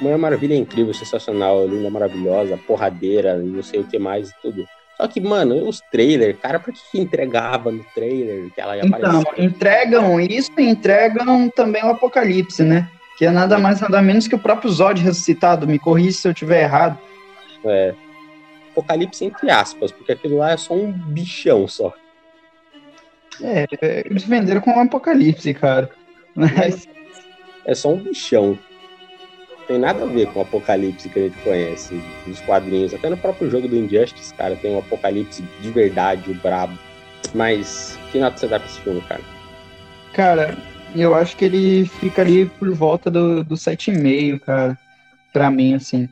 [0.00, 4.66] Mulher Maravilha é incrível, sensacional, linda, maravilhosa, porradeira, não sei o que mais e tudo.
[4.96, 9.20] Só que, mano, os trailers, cara, por que, entregava no trailer que ela ia então,
[9.20, 9.44] aparecer?
[9.44, 12.88] entregam isso e entregam também o Apocalipse, né?
[13.18, 15.66] Que é nada mais, nada menos que o próprio Zod ressuscitado.
[15.66, 16.98] Me corrija se eu estiver errado.
[17.64, 17.94] É.
[18.70, 21.92] Apocalipse entre aspas, porque aquilo lá é só um bichão só.
[23.42, 23.66] É,
[24.06, 25.90] eles venderam com Apocalipse, cara.
[26.34, 26.88] Mas...
[27.66, 28.58] É só um bichão
[29.66, 32.94] tem nada a ver com o apocalipse que a gente conhece dos quadrinhos.
[32.94, 36.78] Até no próprio jogo do Injustice, cara, tem um apocalipse de verdade, o brabo.
[37.34, 39.22] Mas que nota você dá pra esse filme, cara?
[40.12, 40.56] Cara,
[40.94, 44.78] eu acho que ele fica ali por volta do, do 7,5, cara.
[45.32, 46.08] Pra mim, assim.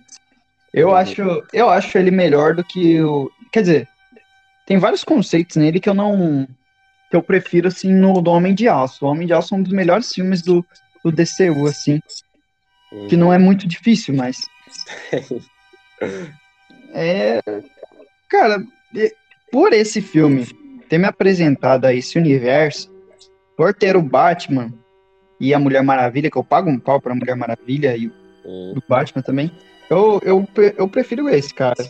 [0.72, 0.94] Eu uhum.
[0.96, 3.30] acho, eu acho ele melhor do que o.
[3.52, 3.88] Quer dizer,
[4.66, 6.48] tem vários conceitos nele que eu não.
[7.10, 9.04] que eu prefiro, assim, no do Homem de Aço.
[9.04, 10.64] O Homem de Aço é um dos melhores filmes do,
[11.04, 12.00] do DCU, assim.
[13.08, 14.40] Que não é muito difícil, mas.
[16.92, 17.40] é.
[18.28, 18.64] Cara,
[19.50, 20.46] por esse filme
[20.88, 22.92] ter me apresentado a esse universo,
[23.56, 24.72] por ter o Batman
[25.40, 28.08] e a Mulher Maravilha, que eu pago um pau pra Mulher Maravilha e
[28.44, 29.50] o Batman também,
[29.88, 31.82] eu, eu, eu prefiro esse, cara,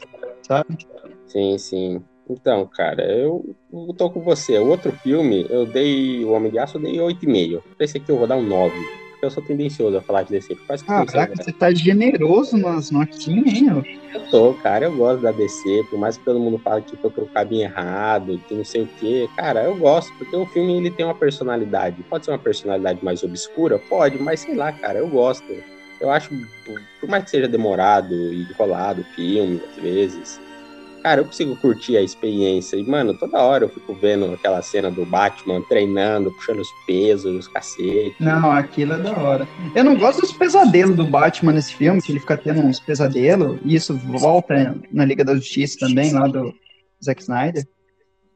[0.42, 0.78] sabe?
[1.26, 2.04] Sim, sim.
[2.28, 4.58] Então, cara, eu, eu tô com você.
[4.58, 6.24] O outro filme, eu dei.
[6.24, 7.62] O Homem de Aço, eu dei 8,5.
[7.80, 8.74] Esse aqui eu vou dar um 9.
[9.22, 10.56] Porque eu sou tendencioso a falar de DC.
[10.66, 13.68] Faz Caraca, você tá generoso nas notinhas, hein?
[13.70, 14.18] Ó.
[14.18, 14.86] Eu tô, cara.
[14.86, 15.84] Eu gosto da DC.
[15.88, 18.88] Por mais que todo mundo fale que foi pro caminho errado, que não sei o
[18.98, 19.28] quê.
[19.36, 20.12] Cara, eu gosto.
[20.18, 22.02] Porque o filme ele tem uma personalidade.
[22.10, 23.78] Pode ser uma personalidade mais obscura?
[23.78, 25.46] Pode, mas sei lá, cara, eu gosto.
[26.00, 26.30] Eu acho,
[26.98, 30.40] por mais que seja demorado e enrolado o filme, às vezes
[31.02, 32.76] Cara, eu consigo curtir a experiência.
[32.76, 37.34] E, mano, toda hora eu fico vendo aquela cena do Batman treinando, puxando os pesos,
[37.34, 38.14] os cacetes.
[38.20, 39.48] Não, aquilo é da hora.
[39.74, 43.58] Eu não gosto dos pesadelos do Batman nesse filme, que ele fica tendo uns pesadelos,
[43.64, 46.54] e isso volta na Liga da Justiça também, lá do
[47.04, 47.66] Zack Snyder.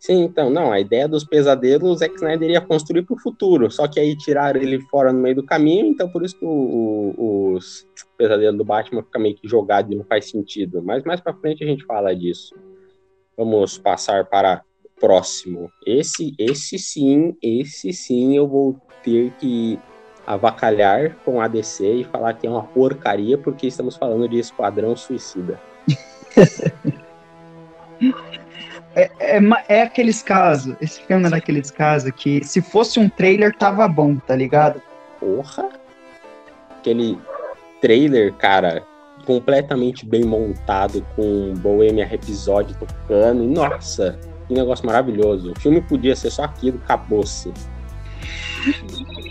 [0.07, 3.69] Sim, então, não, a ideia dos pesadelos o Zack Snyder ia construir para o futuro,
[3.73, 6.49] só que aí tiraram ele fora no meio do caminho, então por isso que o,
[6.49, 7.85] o, os
[8.17, 10.81] pesadelos do Batman fica meio que jogado e não faz sentido.
[10.81, 12.55] Mas mais para frente a gente fala disso.
[13.37, 15.73] Vamos passar para o próximo.
[15.85, 19.77] Esse, esse sim, esse sim eu vou ter que
[20.25, 24.95] avacalhar com a DC e falar que é uma porcaria porque estamos falando de Esquadrão
[24.95, 25.61] Suicida.
[28.97, 33.55] É, é, é, aqueles casos, esse filme é daqueles casos que se fosse um trailer
[33.55, 34.81] tava bom, tá ligado?
[35.21, 35.69] Porra!
[36.79, 37.19] Aquele
[37.83, 38.83] trailer, cara,
[39.27, 45.53] completamente bem montado, com Bohemia Rhapsody tocando, nossa, que negócio maravilhoso.
[45.53, 47.53] O filme podia ser só aquilo, acabou-se.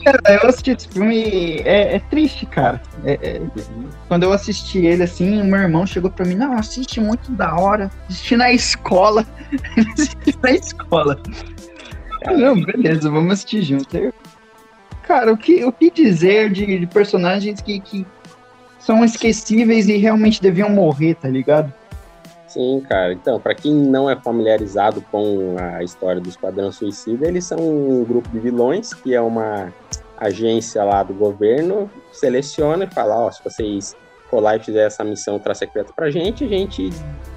[0.03, 2.81] Cara, eu assisti esse filme é, é triste, cara.
[3.03, 3.41] É, é,
[4.07, 7.89] quando eu assisti ele, assim, meu irmão chegou pra mim, não, assiste muito da hora.
[8.07, 9.25] Assisti na escola.
[9.93, 11.19] assisti na escola.
[12.38, 14.13] não, beleza, vamos assistir junto.
[15.03, 18.05] cara, o que, o que dizer de, de personagens que, que
[18.77, 21.73] são esquecíveis e realmente deviam morrer, tá ligado?
[22.55, 23.11] Sim, cara.
[23.11, 28.05] Então, para quem não é familiarizado com a história do Esquadrão Suicida, eles são um
[28.05, 29.73] grupo de vilões que é uma
[30.17, 33.93] agência lá do governo, seleciona e fala, ó, oh, se vocês
[34.31, 36.89] lá e fizer essa missão ultra-secreta pra gente, a gente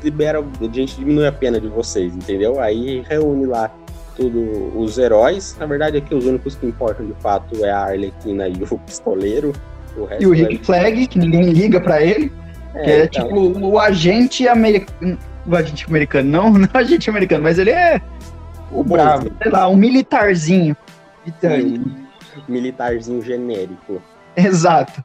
[0.03, 2.61] libera, a gente diminui a pena de vocês, entendeu?
[2.61, 3.73] Aí reúne lá
[4.17, 5.57] tudo os heróis.
[5.59, 9.53] Na verdade, aqui os únicos que importam de fato é a Arlequina e o Pistoleiro.
[9.97, 10.65] O e o Rick é...
[10.65, 12.33] Flag, que ninguém liga para ele.
[12.75, 13.25] É, que é então...
[13.25, 15.19] tipo o agente americano.
[15.47, 18.01] O agente americano, não, não o agente americano, mas ele é
[18.71, 20.77] o bravo, sei lá, um militarzinho.
[22.49, 24.03] militarzinho genérico.
[24.37, 25.03] Exato.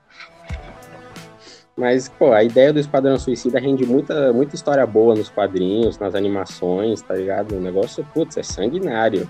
[1.75, 6.13] Mas, pô, a ideia do Esquadrão Suicida rende muita, muita história boa nos quadrinhos, nas
[6.13, 7.55] animações, tá ligado?
[7.55, 9.27] O negócio, putz, é sanguinário.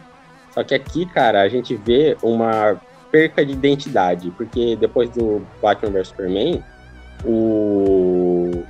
[0.52, 5.92] Só que aqui, cara, a gente vê uma perca de identidade, porque depois do Batman
[5.92, 6.64] vs Superman,
[7.26, 8.64] o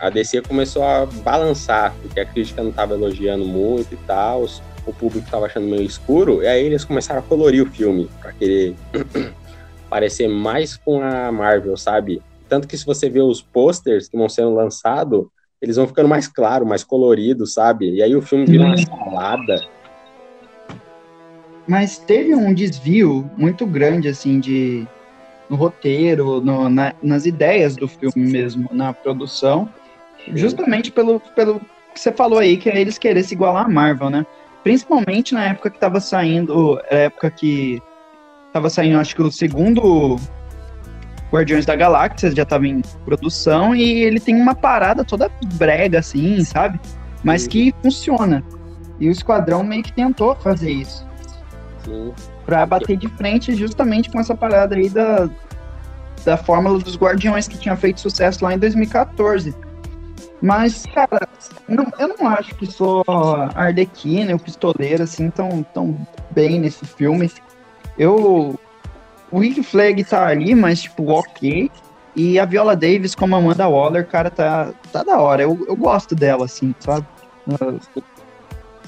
[0.00, 4.46] a DC começou a balançar, porque a crítica não estava elogiando muito e tal,
[4.86, 8.32] o público estava achando meio escuro, e aí eles começaram a colorir o filme, para
[8.32, 8.76] querer
[9.90, 12.22] parecer mais com a Marvel, sabe?
[12.48, 15.26] Tanto que se você vê os posters que vão sendo lançados,
[15.60, 17.90] eles vão ficando mais claros, mais coloridos, sabe?
[17.94, 19.66] E aí o filme vira uma salada.
[21.66, 24.86] Mas teve um desvio muito grande, assim, de
[25.48, 29.68] no roteiro, no, na, nas ideias do filme mesmo, na produção,
[30.34, 31.60] justamente pelo, pelo
[31.94, 34.26] que você falou aí, que é eles querer se igualar à Marvel, né?
[34.62, 37.80] Principalmente na época que tava saindo, época que
[38.52, 40.16] tava saindo, acho que o segundo
[41.32, 46.44] Guardiões da Galáxia já tava em produção e ele tem uma parada toda brega, assim,
[46.44, 46.78] sabe?
[47.24, 48.44] Mas que funciona.
[49.00, 51.06] E o Esquadrão meio que tentou fazer isso.
[51.84, 52.12] Sim
[52.48, 55.28] para bater de frente justamente com essa parada aí da,
[56.24, 59.54] da fórmula dos Guardiões que tinha feito sucesso lá em 2014.
[60.40, 61.28] Mas, cara,
[61.68, 65.94] não, eu não acho que só a Arlequina e o Pistoleiro, assim, tão, tão
[66.30, 67.30] bem nesse filme.
[67.98, 68.58] Eu...
[69.30, 71.70] O Rick Flag tá ali, mas, tipo, ok.
[72.16, 75.42] E a Viola Davis como Amanda Waller, cara, tá, tá da hora.
[75.42, 77.06] Eu, eu gosto dela, assim, sabe?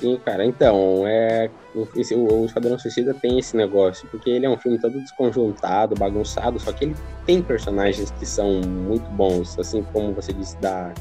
[0.00, 0.46] Sim, cara.
[0.46, 1.50] Então, é,
[1.96, 5.94] esse, o, o Esquadrão Suicida tem esse negócio, porque ele é um filme todo desconjuntado,
[5.94, 10.92] bagunçado, só que ele tem personagens que são muito bons, assim como você disse da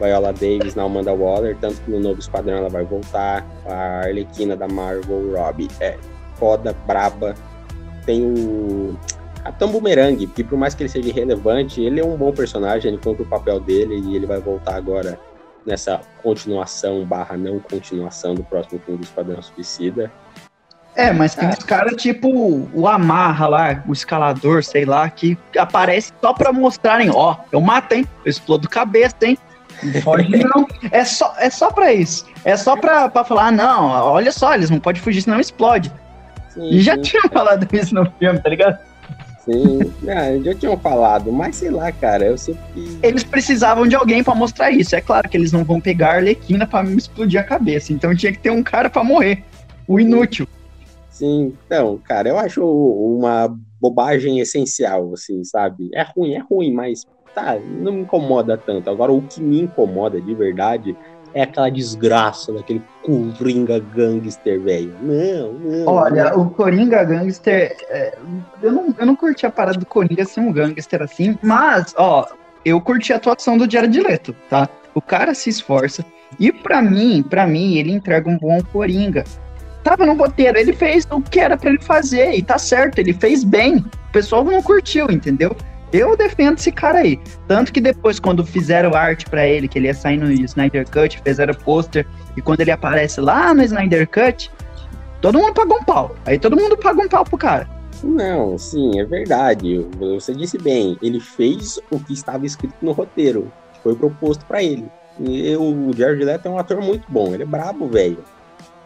[0.00, 4.56] Viola Davis na Amanda Waller, tanto que no novo Esquadrão ela vai voltar, a Arlequina
[4.56, 5.96] da Marvel Robbie é
[6.36, 7.34] foda, braba.
[8.06, 8.98] Tem o
[9.44, 13.00] Capitão Boomerang, que por mais que ele seja irrelevante, ele é um bom personagem, ele
[13.02, 15.18] cumpre o papel dele e ele vai voltar agora
[15.66, 20.10] nessa continuação barra não continuação do próximo filme do Esquadrão Suicida.
[20.96, 22.28] É, mas tem uns caras tipo
[22.74, 27.92] o Amarra lá, o escalador, sei lá, que aparece só pra mostrarem, ó, eu mato,
[27.92, 28.06] hein?
[28.24, 29.38] Eu explodo cabeça, hein?
[30.04, 30.66] Pode não.
[30.90, 32.26] É só, é só pra isso.
[32.44, 35.92] É só pra, pra falar, ah, não, olha só, eles não podem fugir, senão explode.
[36.48, 37.02] Sim, e já sim.
[37.02, 38.78] tinham falado isso no filme, tá ligado?
[39.44, 42.60] Sim, é, já tinham falado, mas sei lá, cara, eu sempre.
[43.02, 44.94] Eles precisavam de alguém para mostrar isso.
[44.94, 47.92] É claro que eles não vão pegar a Arlequina pra me explodir a cabeça.
[47.92, 49.42] Então tinha que ter um cara para morrer.
[49.88, 50.46] O inútil.
[51.10, 55.90] Sim, então, cara, eu acho uma bobagem essencial, assim, sabe?
[55.94, 58.90] É ruim, é ruim, mas tá, não me incomoda tanto.
[58.90, 60.96] Agora, o que me incomoda de verdade
[61.34, 64.94] é aquela desgraça daquele Coringa Gangster, velho.
[65.00, 65.86] Não, não.
[65.86, 66.42] Olha, não.
[66.42, 67.76] o Coringa Gangster.
[67.88, 68.16] É,
[68.62, 72.26] eu, não, eu não curti a parada do Coringa ser um gangster assim, mas, ó,
[72.64, 74.68] eu curti a atuação do Jared Leto, tá?
[74.94, 76.04] O cara se esforça.
[76.38, 79.24] E para mim, para mim, ele entrega um bom Coringa.
[79.82, 83.14] Tava no roteiro, ele fez o que era para ele fazer, e tá certo, ele
[83.14, 83.78] fez bem.
[83.78, 85.56] O pessoal não curtiu, entendeu?
[85.92, 87.20] Eu defendo esse cara aí.
[87.48, 91.20] Tanto que depois, quando fizeram arte para ele, que ele ia sair no Snyder Cut,
[91.22, 94.50] fizeram pôster, e quando ele aparece lá no Snyder Cut,
[95.20, 96.14] todo mundo pagou um pau.
[96.24, 97.68] Aí todo mundo pagou um pau pro cara.
[98.02, 99.86] Não, sim, é verdade.
[99.98, 100.96] Você disse bem.
[101.02, 103.52] Ele fez o que estava escrito no roteiro.
[103.82, 104.86] Foi proposto para ele.
[105.18, 107.34] E o Jared Leto é um ator muito bom.
[107.34, 108.24] Ele é brabo, velho.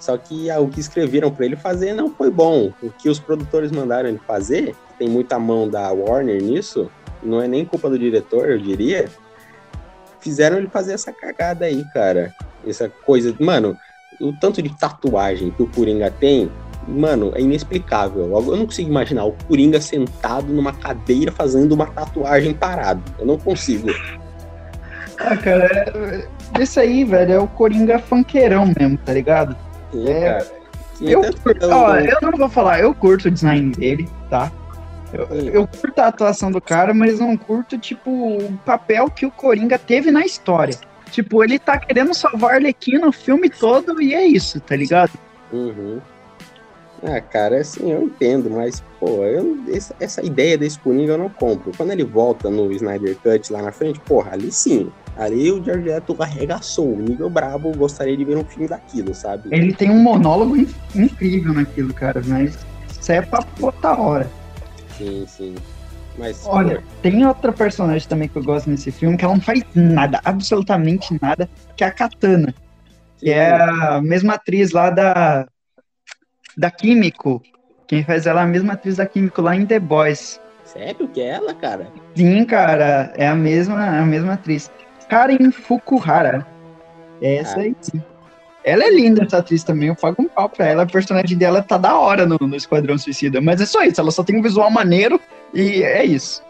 [0.00, 2.72] Só que o que escreveram para ele fazer não foi bom.
[2.82, 6.90] O que os produtores mandaram ele fazer tem muita mão da Warner nisso,
[7.22, 9.06] não é nem culpa do diretor, eu diria.
[10.20, 12.32] Fizeram ele fazer essa cagada aí, cara.
[12.66, 13.34] Essa coisa.
[13.38, 13.76] Mano,
[14.20, 16.50] o tanto de tatuagem que o Coringa tem,
[16.86, 18.24] mano, é inexplicável.
[18.24, 23.02] Eu não consigo imaginar o Coringa sentado numa cadeira fazendo uma tatuagem parado.
[23.18, 23.88] Eu não consigo.
[25.18, 26.28] Ah, cara, é,
[26.60, 29.56] esse aí, velho, é o Coringa fanqueirão mesmo, tá ligado?
[29.92, 30.46] Sim, é, cara.
[30.94, 34.50] Sim, eu, curto, ó, eu não vou falar, eu curto o design dele, tá?
[35.14, 39.30] Eu, eu, curto a atuação do cara, mas não curto, tipo, o papel que o
[39.30, 40.76] Coringa teve na história.
[41.10, 45.12] Tipo, ele tá querendo salvar Arlequina o filme todo e é isso, tá ligado?
[45.52, 46.00] Uhum.
[47.06, 51.28] Ah, cara, assim, eu entendo, mas, pô, eu, essa, essa, ideia desse Coringa eu não
[51.28, 51.70] compro.
[51.76, 54.90] Quando ele volta no Snyder Cut lá na frente, porra, ali sim.
[55.16, 59.48] Ali o Jared Leto arregaçou, nível brabo, gostaria de ver um filme daquilo, sabe?
[59.52, 60.56] Ele tem um monólogo
[60.94, 62.58] incrível naquilo, cara, mas
[62.90, 64.28] isso é pra botar hora.
[64.96, 65.54] Sim, sim.
[66.16, 69.64] Mas, Olha, tem outra personagem também que eu gosto nesse filme, que ela não faz
[69.74, 72.54] nada, absolutamente nada, que é a Katana.
[73.16, 73.26] Sim.
[73.26, 75.46] Que é a mesma atriz lá da.
[76.56, 77.42] Da Químico.
[77.88, 80.40] Quem faz ela é a mesma atriz da Químico lá em The Boys.
[80.64, 81.88] Sério que é ela, cara?
[82.14, 84.70] Sim, cara, é a mesma, a mesma atriz.
[85.08, 86.46] Karen Fukuhara.
[87.20, 87.62] É essa ah.
[87.62, 87.76] aí.
[88.64, 89.88] Ela é linda, essa atriz também.
[89.88, 90.82] Eu pago um pau pra ela.
[90.84, 93.40] A personagem dela tá da hora no, no Esquadrão Suicida.
[93.40, 94.00] Mas é só isso.
[94.00, 95.20] Ela só tem um visual maneiro
[95.52, 96.42] e é isso.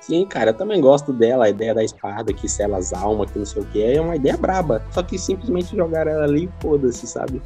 [0.00, 3.38] Sim, cara, eu também gosto dela, a ideia da espada que sela as almas, que
[3.38, 4.84] não sei o que, é uma ideia braba.
[4.90, 7.40] Só que simplesmente jogar ela ali foda-se, sabe?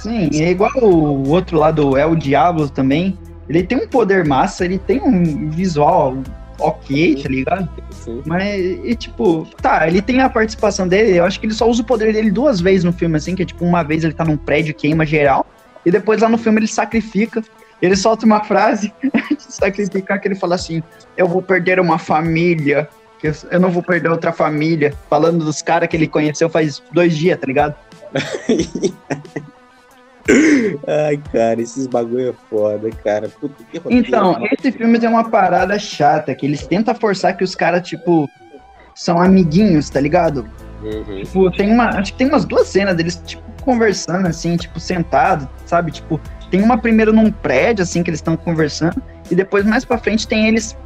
[0.00, 3.18] Sim, é igual o outro lado, é o Diablo também.
[3.48, 6.16] Ele tem um poder massa, ele tem um visual
[6.58, 7.68] ok, tá ligado?
[7.90, 8.22] Sim.
[8.24, 11.82] Mas, e tipo, tá, ele tem a participação dele, eu acho que ele só usa
[11.82, 14.24] o poder dele duas vezes no filme, assim, que é tipo, uma vez ele tá
[14.24, 15.46] num prédio, queima geral,
[15.84, 17.42] e depois lá no filme ele sacrifica,
[17.80, 20.82] ele solta uma frase de sacrificar que ele fala assim,
[21.16, 22.88] eu vou perder uma família,
[23.18, 27.16] que eu não vou perder outra família, falando dos caras que ele conheceu faz dois
[27.16, 27.74] dias, tá ligado?
[30.86, 33.28] Ai, cara, esses bagulho é foda, cara.
[33.28, 37.54] Puta, que então, esse filme tem uma parada chata, que eles tentam forçar que os
[37.54, 38.28] caras, tipo,
[38.94, 40.48] são amiguinhos, tá ligado?
[40.82, 41.22] Uhum.
[41.22, 41.90] Tipo, tem uma.
[41.90, 45.92] Acho que tem umas duas cenas deles, tipo, conversando, assim, tipo, sentado, sabe?
[45.92, 49.98] Tipo, tem uma primeiro num prédio, assim, que eles estão conversando, e depois mais pra
[49.98, 50.76] frente tem eles.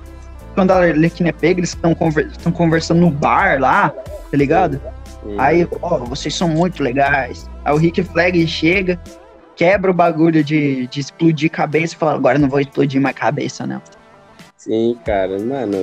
[0.54, 4.80] Quando a Arlequina é pega, eles estão conver conversando no bar lá, tá ligado?
[5.22, 5.40] Uhum.
[5.40, 7.48] Aí, ó, oh, vocês são muito legais.
[7.64, 8.98] Aí o Rick Flag chega,
[9.60, 13.66] quebra o bagulho de, de explodir cabeça e fala, agora não vou explodir mais cabeça,
[13.66, 13.82] não.
[14.56, 15.76] Sim, cara, mano,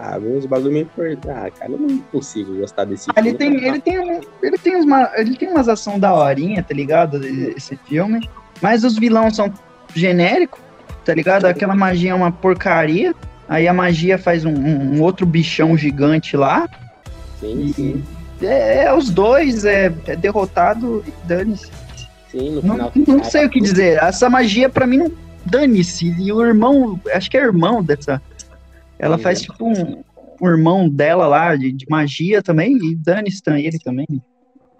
[0.00, 0.88] ah, uns bagulho meio
[1.28, 3.30] Ah, cara, eu não consigo gostar desse ah, filme.
[3.30, 7.20] Ele tem, ele tem, ele tem, uma, ele tem umas ações da horinha, tá ligado?
[7.26, 8.30] Esse filme.
[8.62, 9.52] Mas os vilões são
[9.92, 10.60] genéricos,
[11.04, 11.46] tá ligado?
[11.46, 13.12] Aquela magia é uma porcaria.
[13.48, 16.68] Aí a magia faz um, um outro bichão gigante lá.
[17.40, 18.04] Sim, e sim.
[18.40, 21.79] É, é, os dois, é, é derrotado e dane-se.
[22.30, 22.92] Sim, no final.
[22.94, 23.98] Não, não sei o que dizer.
[24.02, 25.12] Essa magia, pra mim, não
[25.44, 26.14] dane-se.
[26.18, 28.22] E o irmão, acho que é irmão dessa.
[28.98, 30.02] Ela Sim, faz tipo um,
[30.40, 34.06] um, irmão dela lá de, de magia também, e dane-se ele também.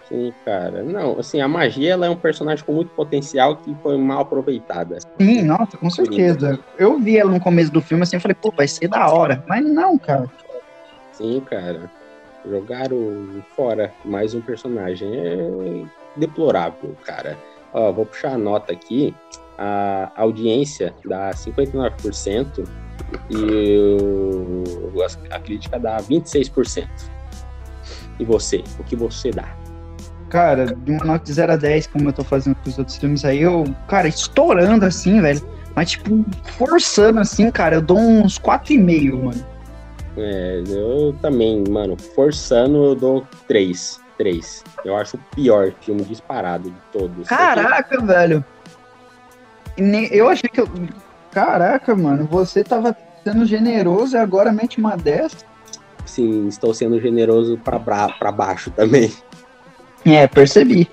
[0.09, 0.82] Sim, cara.
[0.82, 4.98] Não, assim, a magia ela é um personagem com muito potencial que foi mal aproveitada.
[5.18, 6.59] Sim, nossa, com certeza.
[6.76, 9.42] Eu vi ela no começo do filme assim, eu falei, pô, vai ser da hora.
[9.48, 10.28] Mas não, cara.
[11.12, 11.90] Sim, cara.
[12.44, 15.14] Jogaram fora mais um personagem.
[15.14, 15.84] É
[16.16, 17.38] deplorável, cara.
[17.72, 19.14] Ó, vou puxar a nota aqui.
[19.58, 22.66] A audiência dá 59%
[23.30, 26.88] e o, a crítica dá 26%.
[28.18, 28.62] E você?
[28.78, 29.54] O que você dá?
[30.28, 32.96] Cara, de uma nota de 0 a 10, como eu tô fazendo com os outros
[32.96, 35.42] filmes aí, eu, cara, estourando assim, velho.
[35.74, 36.24] Mas, tipo,
[36.56, 39.46] forçando assim, cara, eu dou uns 4,5, mano.
[40.16, 44.00] É, eu também, mano, forçando eu dou 3.
[44.21, 44.64] 3.
[44.85, 47.27] Eu acho o pior filme disparado de todos.
[47.27, 48.45] Caraca, velho.
[50.11, 50.68] Eu achei que eu.
[51.31, 52.95] Caraca, mano, você tava
[53.25, 55.35] sendo generoso e agora mete uma 10.
[56.05, 59.11] Sim, estou sendo generoso pra, pra baixo também.
[60.05, 60.87] É, percebi.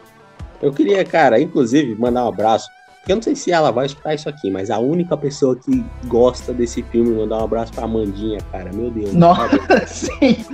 [0.61, 2.69] Eu queria, cara, inclusive, mandar um abraço.
[3.09, 6.53] Eu não sei se ela vai escutar isso aqui, mas a única pessoa que gosta
[6.53, 8.71] desse filme, mandar um abraço pra Amandinha, cara.
[8.73, 9.13] Meu Deus.
[9.13, 9.57] Nossa,
[9.87, 10.45] sim.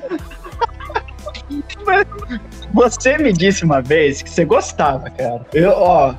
[2.73, 5.45] Você me disse uma vez que você gostava, cara.
[5.53, 6.15] Eu, ó.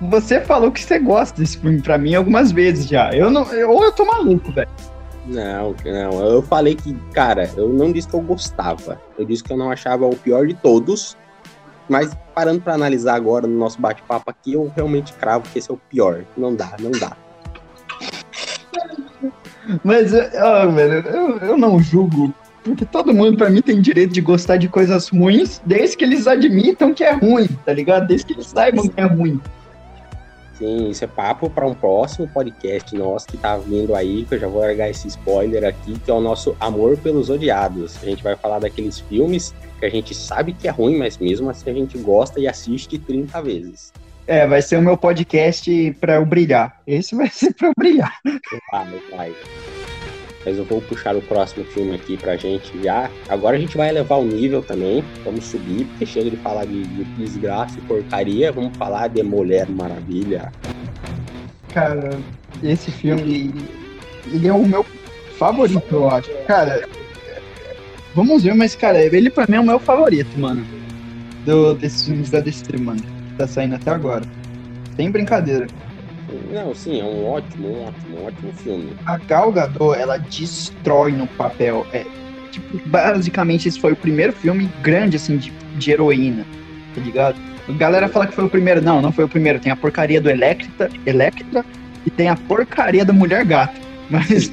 [0.00, 3.10] Você falou que você gosta desse filme pra mim algumas vezes já.
[3.12, 3.44] Eu não.
[3.52, 4.68] Eu, ou eu tô maluco, velho.
[5.26, 6.24] Não, não.
[6.24, 9.00] Eu falei que, cara, eu não disse que eu gostava.
[9.18, 11.16] Eu disse que eu não achava o pior de todos.
[11.88, 15.74] Mas parando para analisar agora no nosso bate-papo aqui, eu realmente cravo que esse é
[15.74, 16.24] o pior.
[16.36, 17.16] Não dá, não dá.
[19.82, 22.34] Mas, oh, velho, eu, eu não julgo.
[22.66, 26.26] Porque todo mundo, para mim, tem direito de gostar de coisas ruins, desde que eles
[26.26, 28.06] admitam que é ruim, tá ligado?
[28.08, 29.40] Desde que eles saibam que é ruim.
[30.58, 34.38] Sim, isso é papo para um próximo podcast nosso que tá vindo aí, que eu
[34.40, 37.96] já vou largar esse spoiler aqui, que é o nosso Amor pelos Odiados.
[38.02, 41.50] A gente vai falar daqueles filmes que a gente sabe que é ruim, mas mesmo
[41.50, 43.92] assim a gente gosta e assiste 30 vezes.
[44.26, 46.80] É, vai ser o meu podcast para eu brilhar.
[46.86, 48.18] Esse vai ser para eu brilhar.
[48.72, 49.34] Vai, vai.
[50.46, 53.10] Mas eu vou puxar o próximo filme aqui pra gente já.
[53.28, 55.04] Agora a gente vai elevar o nível também.
[55.24, 58.52] Vamos subir, porque chega de falar de, de desgraça e porcaria.
[58.52, 60.52] Vamos falar de Mulher Maravilha.
[61.74, 62.10] Cara,
[62.62, 63.52] esse filme,
[64.32, 64.86] ele é o meu
[65.36, 66.30] favorito, eu acho.
[66.46, 66.88] Cara,
[68.14, 70.64] vamos ver, mas, cara, ele pra mim é o meu favorito, mano.
[71.44, 73.00] Do, desses filmes da DC, mano.
[73.00, 74.22] Que tá saindo até agora.
[74.94, 75.66] Sem brincadeira.
[76.50, 78.92] Não, sim, é um ótimo, um ótimo, um ótimo filme.
[79.06, 81.86] A Gal Gadot, ela destrói no papel.
[81.92, 82.04] É,
[82.50, 86.44] tipo, basicamente esse foi o primeiro filme grande, assim, de, de heroína,
[86.94, 87.36] tá ligado?
[87.68, 88.80] A galera fala que foi o primeiro.
[88.80, 89.58] Não, não foi o primeiro.
[89.58, 91.64] Tem a porcaria do Electra, Electra
[92.04, 93.74] e tem a porcaria da Mulher Gata.
[94.08, 94.52] Mas...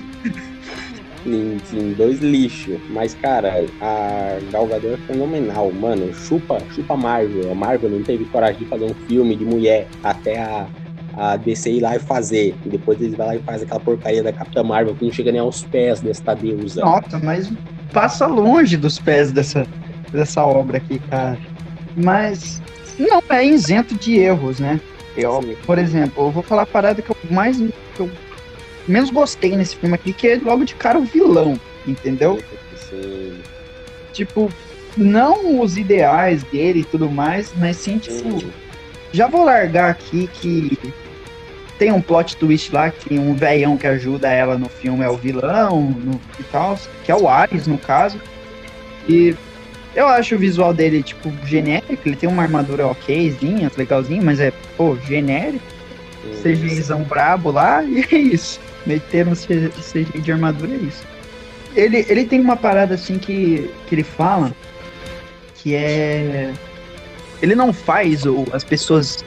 [1.23, 2.79] Sim, sim, dois lixos.
[2.89, 6.13] Mas, cara, a Gal Gadot é fenomenal, mano.
[6.13, 7.51] Chupa, chupa Marvel.
[7.51, 10.67] A Marvel não teve coragem de fazer um filme de mulher até a
[11.13, 12.55] a DC ir lá e fazer.
[12.65, 15.31] E depois eles vão lá e fazem aquela porcaria da Capitã Marvel que não chega
[15.31, 16.81] nem aos pés desta deusa.
[16.81, 17.51] Nossa, mas
[17.91, 19.65] passa longe dos pés dessa,
[20.11, 21.37] dessa obra aqui, cara.
[21.95, 22.61] Mas
[22.97, 24.79] não é isento de erros, né?
[25.15, 28.09] Eu, por exemplo, eu vou falar a parada que eu mais que eu
[28.87, 32.41] menos gostei nesse filme aqui, que é logo de cara o vilão, entendeu?
[32.89, 33.39] Sim.
[34.11, 34.51] Tipo,
[34.97, 38.51] não os ideais dele e tudo mais, mas sim, tipo, sim.
[39.11, 40.77] já vou largar aqui que
[41.83, 45.17] tem um plot twist lá que um velhão que ajuda ela no filme é o
[45.17, 48.17] vilão no, e tal, que é o Ares, no caso.
[49.05, 49.35] E
[49.93, 51.99] eu acho o visual dele, tipo, genérico.
[52.05, 55.65] Ele tem uma armadura okzinha, legalzinho, mas é, pô, genérico.
[56.41, 58.61] CGIzão brabo lá, e é isso.
[58.85, 61.03] Meteram CGI de armadura, é isso.
[61.75, 64.53] Ele, ele tem uma parada assim que, que ele fala
[65.55, 66.53] que é.
[67.41, 69.25] Ele não faz o, as pessoas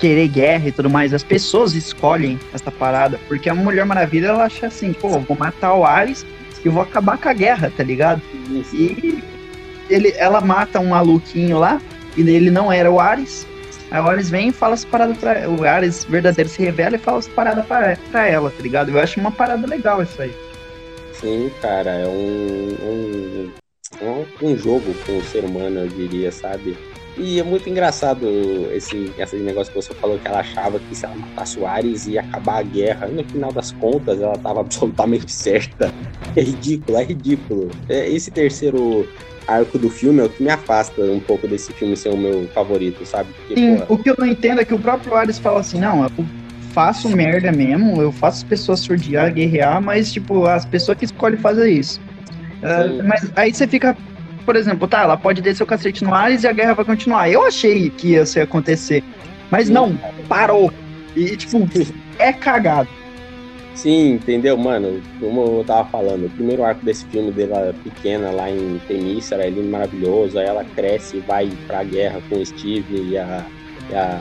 [0.00, 4.44] querer guerra e tudo mais, as pessoas escolhem essa parada, porque a Mulher Maravilha ela
[4.44, 6.24] acha assim, pô, vou matar o Ares
[6.64, 8.22] e vou acabar com a guerra, tá ligado?
[8.72, 9.22] E
[9.88, 11.80] ele, ela mata um maluquinho lá,
[12.16, 13.46] e ele não era o Ares.
[13.90, 16.98] Aí o Ares vem e fala as paradas pra O Ares verdadeiro se revela e
[16.98, 18.90] fala as paradas pra, pra ela, tá ligado?
[18.90, 20.34] Eu acho uma parada legal isso aí.
[21.12, 23.50] Sim, cara, é um,
[24.00, 26.78] um, um jogo com o ser humano, eu diria, sabe?
[27.16, 28.26] E é muito engraçado
[28.72, 32.06] esse, esse negócio que você falou que ela achava que se ela matasse o Ares
[32.06, 33.08] ia acabar a guerra.
[33.08, 35.92] E no final das contas, ela estava absolutamente certa.
[36.36, 37.70] É ridículo, é ridículo.
[37.88, 39.06] É, esse terceiro
[39.46, 42.46] arco do filme é o que me afasta um pouco desse filme ser o meu
[42.48, 43.32] favorito, sabe?
[43.32, 43.86] Porque, Sim, porra...
[43.88, 46.24] o que eu não entendo é que o próprio Ares fala assim, não, eu
[46.72, 51.38] faço merda mesmo, eu faço as pessoas surdear, guerrear, mas, tipo, as pessoas que escolhem
[51.38, 52.00] fazer isso.
[52.60, 53.96] Uh, mas aí você fica
[54.44, 57.30] por exemplo, tá, ela pode descer o cacete no Ares e a guerra vai continuar.
[57.30, 59.02] Eu achei que ia ser acontecer.
[59.50, 59.96] Mas não,
[60.28, 60.72] parou.
[61.16, 61.68] E, tipo,
[62.18, 62.88] é cagado.
[63.74, 65.00] Sim, entendeu, mano?
[65.18, 69.50] Como eu tava falando, o primeiro arco desse filme dela pequena lá em Temícera é
[69.50, 70.38] lindo, maravilhoso.
[70.38, 73.44] Aí ela cresce e vai pra guerra com o Steve e a,
[73.90, 74.20] e a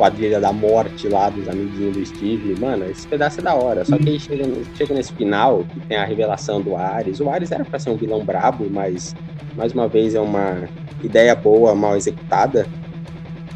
[0.00, 2.58] quadrilha da morte lá dos amiguinhos do Steve.
[2.58, 3.84] Mano, esse pedaço é da hora.
[3.84, 4.44] Só que aí chega,
[4.74, 7.20] chega nesse final, que tem a revelação do Ares.
[7.20, 9.14] O Ares era pra ser um vilão brabo, mas
[9.54, 10.66] mais uma vez é uma
[11.04, 12.66] ideia boa, mal executada.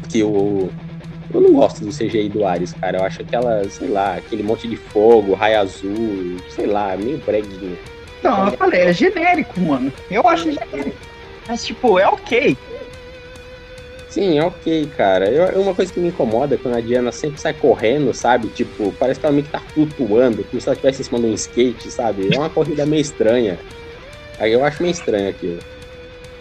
[0.07, 0.69] Que o
[1.33, 2.99] eu não gosto do CGI do Ares, cara.
[2.99, 7.75] Eu acho aquela, sei lá, aquele monte de fogo, raio azul, sei lá, meio breguinho.
[8.21, 9.91] Não, eu falei, é genérico, mano.
[10.11, 10.95] Eu acho genérico.
[11.47, 12.55] Mas, tipo, é ok.
[14.15, 15.29] Sim, é ok, cara.
[15.29, 18.47] Eu, uma coisa que me incomoda é quando a Diana sempre sai correndo, sabe?
[18.47, 21.25] Tipo, parece que ela meio que tá flutuando, como se ela estivesse em cima de
[21.25, 22.33] um skate, sabe?
[22.33, 23.59] É uma corrida meio estranha.
[24.39, 25.59] Aí eu acho meio estranho aquilo.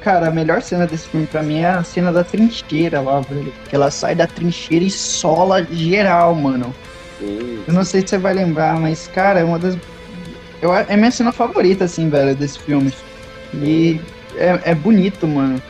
[0.01, 3.53] Cara, a melhor cena desse filme pra mim é a cena da trincheira lá, velho.
[3.69, 6.73] Que ela sai da trincheira e sola geral, mano.
[7.19, 7.65] Sim.
[7.67, 9.77] Eu não sei se você vai lembrar, mas, cara, é uma das.
[10.63, 12.95] Eu, é minha cena favorita, assim, velho, desse filme.
[13.53, 14.01] E
[14.37, 15.61] é, é bonito, mano.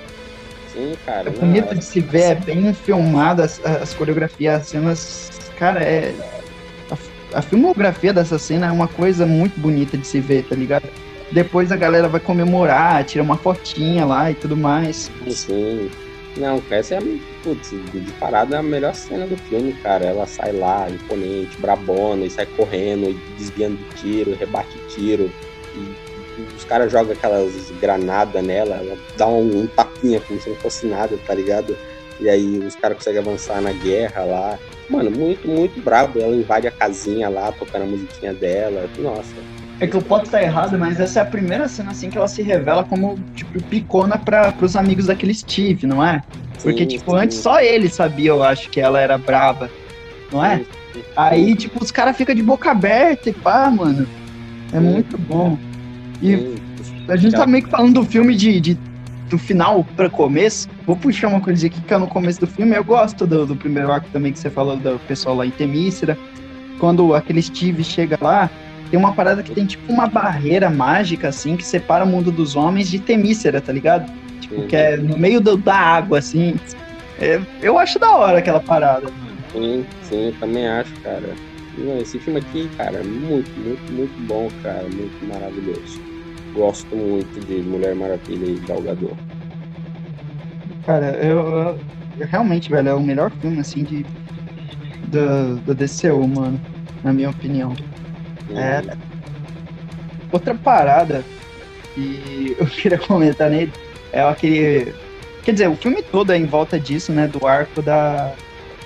[0.75, 1.29] Sim, cara.
[1.29, 5.31] É bonito não, de se ver, é bem filmado, as, as coreografias, as cenas.
[5.57, 6.15] Cara, é.
[6.91, 10.89] A, a filmografia dessa cena é uma coisa muito bonita de se ver, tá ligado?
[11.31, 15.11] Depois a galera vai comemorar, tira uma fotinha lá e tudo mais.
[15.31, 15.91] Sim.
[16.37, 17.03] Não, essa é a,
[17.45, 20.05] putz, de parada é a melhor cena do filme, cara.
[20.05, 25.31] Ela sai lá, imponente, brabona, e sai correndo, e desviando de tiro, rebate tiro.
[25.77, 26.04] E
[26.65, 30.87] os caras jogam aquelas granadas nela, ela dá um, um tapinha como se não fosse
[30.87, 31.77] nada, tá ligado?
[32.19, 34.59] E aí os caras conseguem avançar na guerra lá.
[34.89, 36.19] Mano, muito, muito brabo.
[36.19, 38.89] Ela invade a casinha lá, tocando a musiquinha dela.
[38.99, 39.35] Nossa,
[39.81, 42.29] é que eu posso estar errado, mas essa é a primeira cena assim que ela
[42.29, 46.23] se revela como, tipo, picona para pros amigos daquele Steve, não é?
[46.63, 47.19] Porque, sim, tipo, sim.
[47.19, 49.69] antes só ele sabia, eu acho, que ela era brava,
[50.33, 50.59] não é?
[50.59, 54.07] Sim, Aí, tipo, os caras ficam de boca aberta e pá, mano.
[54.73, 55.59] É muito bom.
[56.23, 56.55] E
[57.09, 58.79] a gente tá meio que falando do filme de, de
[59.29, 60.69] do final para começo.
[60.87, 62.77] Vou puxar uma coisa aqui que é no começo do filme.
[62.77, 66.17] Eu gosto do, do primeiro arco também que você falou do pessoal lá em Temícera.
[66.79, 68.51] Quando aquele Steve chega lá,
[68.91, 72.57] tem uma parada que tem tipo uma barreira mágica, assim, que separa o mundo dos
[72.57, 74.11] homens de Temícera, tá ligado?
[74.41, 76.55] Tipo, que é no meio do, da água, assim.
[77.19, 79.07] É, eu acho da hora aquela parada.
[79.53, 81.31] Sim, sim, também acho, cara.
[82.01, 84.85] Esse filme aqui, cara, é muito, muito, muito bom, cara.
[84.85, 86.01] Muito maravilhoso.
[86.55, 89.17] Gosto muito de Mulher Maravilha e Galgador.
[90.87, 91.39] Cara, eu,
[92.19, 94.07] eu, realmente, velho, é o melhor filme, assim, de
[95.09, 96.61] do, do DCU, mano,
[97.03, 97.75] na minha opinião.
[98.51, 98.83] É.
[100.31, 101.25] Outra parada
[101.95, 103.73] que eu queria comentar nele
[104.13, 104.95] é aquele.
[105.45, 107.29] Quer dizer, o filme todo é em volta disso, né?
[107.29, 108.33] Do arco da,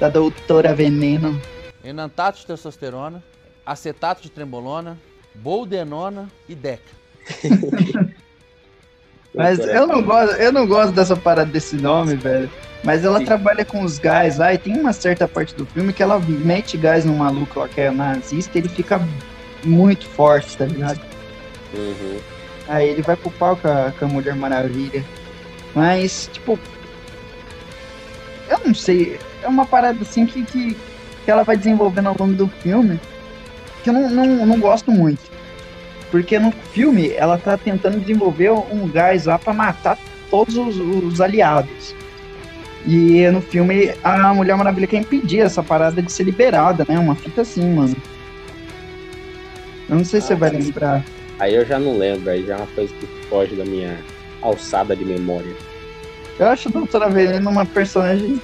[0.01, 1.41] da doutora Veneno.
[1.83, 3.23] Enantato de testosterona,
[3.65, 4.99] acetato de trembolona,
[5.35, 6.91] boldenona e deca.
[9.35, 12.51] Mas eu não gosto, eu não gosto dessa parada desse nome, velho.
[12.83, 13.25] Mas ela Sim.
[13.25, 16.77] trabalha com os gás lá e tem uma certa parte do filme que ela mete
[16.77, 19.01] gás no maluco lá que é nazista e ele fica
[19.65, 21.01] muito forte, tá ligado?
[21.75, 22.19] Uhum.
[22.69, 25.05] Aí ele vai pro pau com a, com a Mulher Maravilha.
[25.75, 26.59] Mas, tipo.
[28.49, 29.19] Eu não sei.
[29.43, 30.77] É uma parada assim que, que,
[31.29, 32.99] que ela vai desenvolvendo ao longo do filme.
[33.85, 35.21] Que eu não, não, não gosto muito.
[36.11, 39.99] Porque no filme ela tá tentando desenvolver um gás lá pra matar
[40.31, 41.95] todos os, os aliados.
[42.87, 46.99] E no filme a Mulher Maravilha quer impedir essa parada de ser liberada, né?
[46.99, 47.95] Uma fita assim, mano.
[49.87, 51.05] Eu não sei se você vai lembrar.
[51.39, 53.99] Aí eu já não lembro, aí já é uma coisa que foge da minha
[54.41, 55.55] alçada de memória.
[56.39, 58.41] Eu acho a Doutora Veneno uma personagem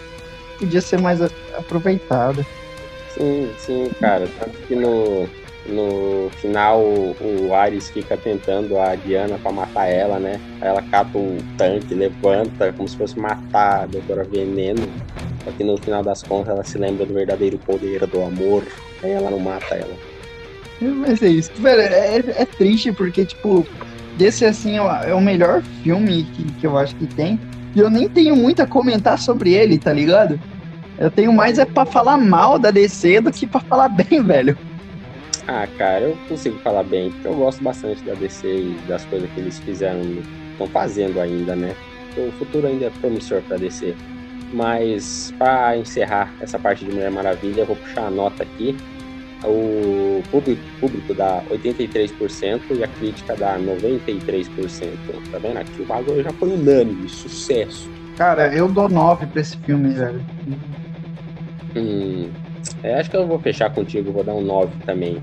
[0.59, 1.23] que podia ser mais
[1.57, 2.45] aproveitada.
[3.15, 4.29] Sim, sim, cara.
[4.39, 5.29] Tanto que no,
[5.69, 10.41] no final o, o Ares fica tentando a Diana para matar ela, né?
[10.61, 14.87] Ela cata um tanque, levanta como se fosse matar a Doutora Veneno.
[15.45, 18.65] Só que no final das contas ela se lembra do verdadeiro poder do amor.
[19.03, 19.95] Aí ela não mata ela.
[20.81, 21.53] Mas é isso.
[21.59, 23.67] Velho, é, é triste porque, tipo,
[24.17, 27.39] desse assim é o melhor filme que, que eu acho que tem.
[27.75, 30.39] E eu nem tenho muito a comentar sobre ele, tá ligado?
[30.99, 34.57] Eu tenho mais é pra falar mal da DC do que pra falar bem, velho.
[35.47, 39.29] Ah, cara, eu consigo falar bem, porque eu gosto bastante da DC e das coisas
[39.31, 40.01] que eles fizeram,
[40.53, 41.75] estão fazendo ainda, né?
[42.17, 43.95] O futuro ainda é promissor pra DC.
[44.53, 48.77] Mas, para encerrar essa parte de Mulher Maravilha, eu vou puxar a nota aqui
[49.47, 54.49] o público, público dá 83% e a crítica dá 93%.
[55.31, 55.59] Tá vendo?
[55.59, 57.91] Aqui o bagulho já foi unânime, sucesso.
[58.17, 60.25] Cara, eu dou 9 pra esse filme, velho.
[61.77, 62.31] Hum,
[62.83, 65.21] é, acho que eu vou fechar contigo, vou dar um 9 também.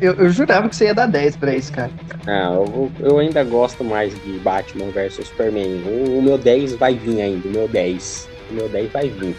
[0.00, 1.90] Eu, eu jurava que você ia dar 10 pra isso, cara.
[2.26, 5.82] Ah, eu, eu ainda gosto mais de Batman vs Superman.
[5.84, 8.28] O, o meu 10 vai vir ainda, o meu 10.
[8.50, 9.34] O meu 10 vai vir.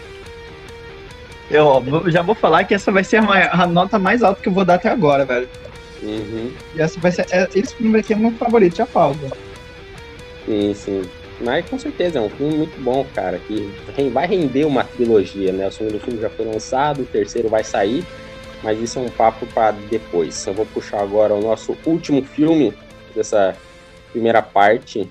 [1.49, 1.81] Eu
[2.11, 4.53] já vou falar que essa vai ser a, maior- a nota mais alta que eu
[4.53, 5.47] vou dar até agora, velho.
[6.01, 6.51] Uhum.
[6.75, 7.25] E essa vai ser.
[7.31, 9.15] é, Esse filme aqui é meu favorito, já falo.
[10.45, 11.01] Sim, sim.
[11.41, 13.73] Mas com certeza é um filme muito bom, cara, que
[14.11, 15.67] vai render uma trilogia, né?
[15.67, 18.05] O segundo filme já foi lançado, o terceiro vai sair,
[18.63, 20.45] mas isso é um papo para depois.
[20.47, 22.73] Eu vou puxar agora o nosso último filme
[23.13, 23.55] dessa
[24.11, 25.09] primeira parte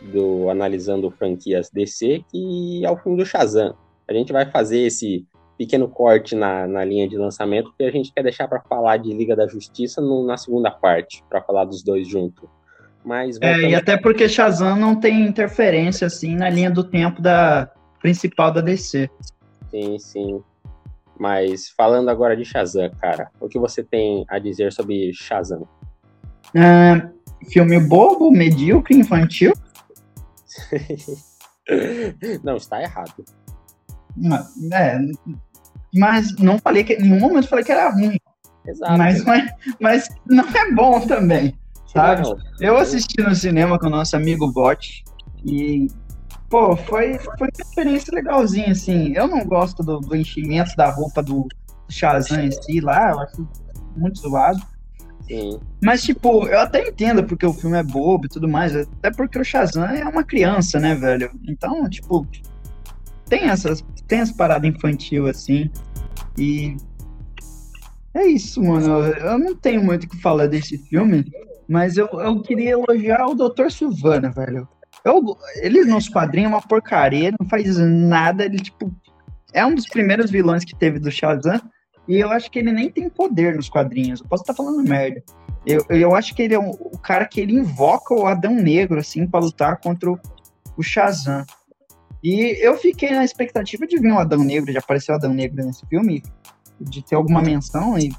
[0.00, 3.74] do analisando franquias DC, que é o filme do Shazam.
[4.08, 8.12] A gente vai fazer esse pequeno corte na, na linha de lançamento, porque a gente
[8.12, 11.82] quer deixar para falar de Liga da Justiça no- na segunda parte, para falar dos
[11.82, 12.48] dois juntos.
[13.04, 17.70] Mas É, e até porque Shazam não tem interferência, assim, na linha do tempo da
[18.00, 19.10] principal da DC.
[19.70, 20.42] Sim, sim.
[21.18, 25.68] Mas falando agora de Shazam, cara, o que você tem a dizer sobre Shazam?
[26.56, 27.08] Ah,
[27.50, 29.52] filme bobo, medíocre, infantil.
[32.42, 33.24] Não, está errado.
[34.16, 34.98] Não, É,
[35.94, 36.94] mas não falei que.
[36.94, 38.18] Em nenhum momento falei que era ruim.
[38.66, 38.96] Exato.
[38.98, 41.54] Mas, é- mas não é bom também.
[41.94, 42.22] Sabe?
[42.60, 45.04] Eu assisti no cinema com o nosso amigo Bot
[45.44, 45.88] e,
[46.50, 49.12] pô, foi, foi uma experiência legalzinha, assim.
[49.14, 51.46] Eu não gosto do, do enchimento da roupa do
[51.88, 53.48] Shazam em si lá, eu acho
[53.96, 54.60] muito zoado.
[55.28, 59.10] sim, Mas, tipo, eu até entendo porque o filme é bobo e tudo mais, até
[59.10, 61.30] porque o Shazam é uma criança, né, velho?
[61.46, 62.26] Então, tipo,
[63.26, 65.70] tem essas, tem as paradas infantil assim,
[66.36, 66.76] e
[68.14, 68.86] é isso, mano.
[68.86, 71.24] Eu não tenho muito o que falar desse filme,
[71.68, 73.70] mas eu, eu queria elogiar o Dr.
[73.70, 74.68] Silvana, velho.
[75.04, 78.90] Eu, ele nos quadrinhos é uma porcaria, não faz nada, ele, tipo,
[79.52, 81.60] é um dos primeiros vilões que teve do Shazam,
[82.08, 84.20] e eu acho que ele nem tem poder nos quadrinhos.
[84.20, 85.22] Eu posso estar falando merda.
[85.66, 88.98] Eu, eu acho que ele é um- o cara que ele invoca o Adão Negro,
[89.00, 90.18] assim, pra lutar contra o,
[90.76, 91.44] o Shazam.
[92.22, 95.64] E eu fiquei na expectativa de ver um Adão Negro, já apareceu o Adão Negro
[95.64, 96.22] nesse filme,
[96.80, 98.10] de ter alguma menção, e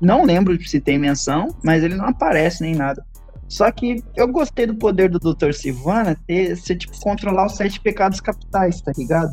[0.00, 3.04] não lembro se tem menção, mas ele não aparece nem nada.
[3.48, 5.52] Só que eu gostei do poder do Dr.
[5.52, 9.32] Silvana ter, ser, tipo, controlar os sete pecados capitais, tá ligado?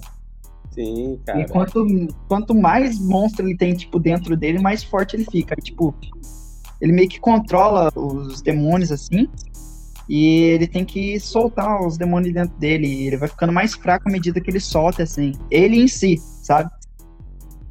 [0.74, 1.42] sim, cara.
[1.42, 1.86] E quanto,
[2.28, 5.56] quanto mais monstro ele tem, tipo, dentro dele, mais forte ele fica.
[5.56, 5.96] Tipo,
[6.82, 9.28] ele meio que controla os demônios, assim,
[10.10, 12.88] e ele tem que soltar os demônios dentro dele.
[12.88, 15.34] E ele vai ficando mais fraco à medida que ele solta, assim.
[15.50, 16.70] Ele em si, sabe?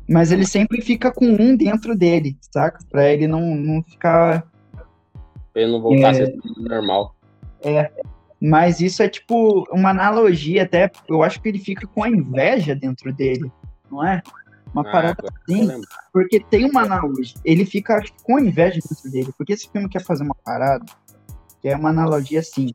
[0.08, 2.78] Mas ele sempre fica com um dentro dele, saca?
[2.90, 4.44] Pra ele não, não ficar
[5.52, 6.10] Pra ele não voltar É.
[6.10, 7.14] a ser normal.
[8.40, 10.90] Mas isso é tipo uma analogia, até.
[11.08, 13.50] Eu acho que ele fica com a inveja dentro dele,
[13.90, 14.20] não é?
[14.74, 15.68] Uma Ah, parada assim,
[16.12, 17.36] porque tem uma analogia.
[17.44, 20.84] Ele fica acho com inveja dentro dele, porque esse filme quer fazer uma parada
[21.60, 22.72] que é uma analogia assim.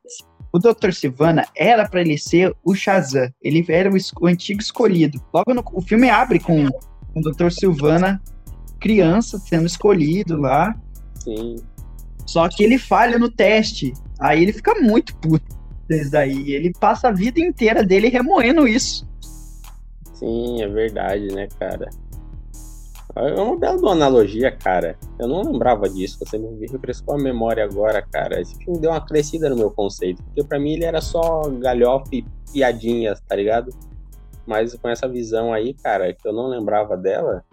[0.54, 0.92] O Dr.
[0.94, 3.30] Sivana era pra ele ser o Shazam.
[3.42, 5.20] Ele era o, o antigo escolhido.
[5.34, 6.68] Logo no o filme abre com,
[7.22, 7.49] com o Dr.
[7.51, 8.22] Silvana
[8.80, 10.76] criança sendo escolhido lá.
[11.24, 11.55] Sim,
[12.26, 13.93] Só que ele falha no teste.
[14.20, 15.57] Aí ele fica muito puto
[15.88, 16.51] desde aí.
[16.51, 19.07] Ele passa a vida inteira dele remoendo isso.
[20.13, 21.89] sim, é verdade, né, cara?
[23.15, 24.95] É uma bela analogia, cara.
[25.18, 26.20] Eu não lembrava disso.
[26.20, 28.39] Você me refrescou a memória agora, cara.
[28.39, 30.22] Esse filme deu uma crescida no meu conceito.
[30.24, 33.72] Porque pra mim ele era só galhofa e piadinhas, tá ligado?
[34.48, 37.43] Mas com essa visão aí, cara, que eu não lembrava dela.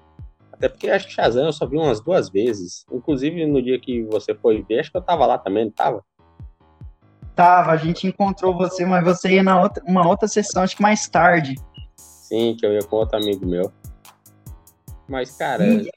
[0.53, 2.86] Até porque acho que Shazam eu só vi umas duas vezes.
[2.92, 6.05] Inclusive no dia que você foi ver, acho que eu tava lá também, não tava?
[7.34, 10.82] Tava, a gente encontrou você, mas você ia na outra, uma outra sessão, acho que
[10.82, 11.57] mais tarde.
[11.97, 13.72] Sim, que eu ia com outro amigo meu.
[15.09, 15.90] Mas, cara, E-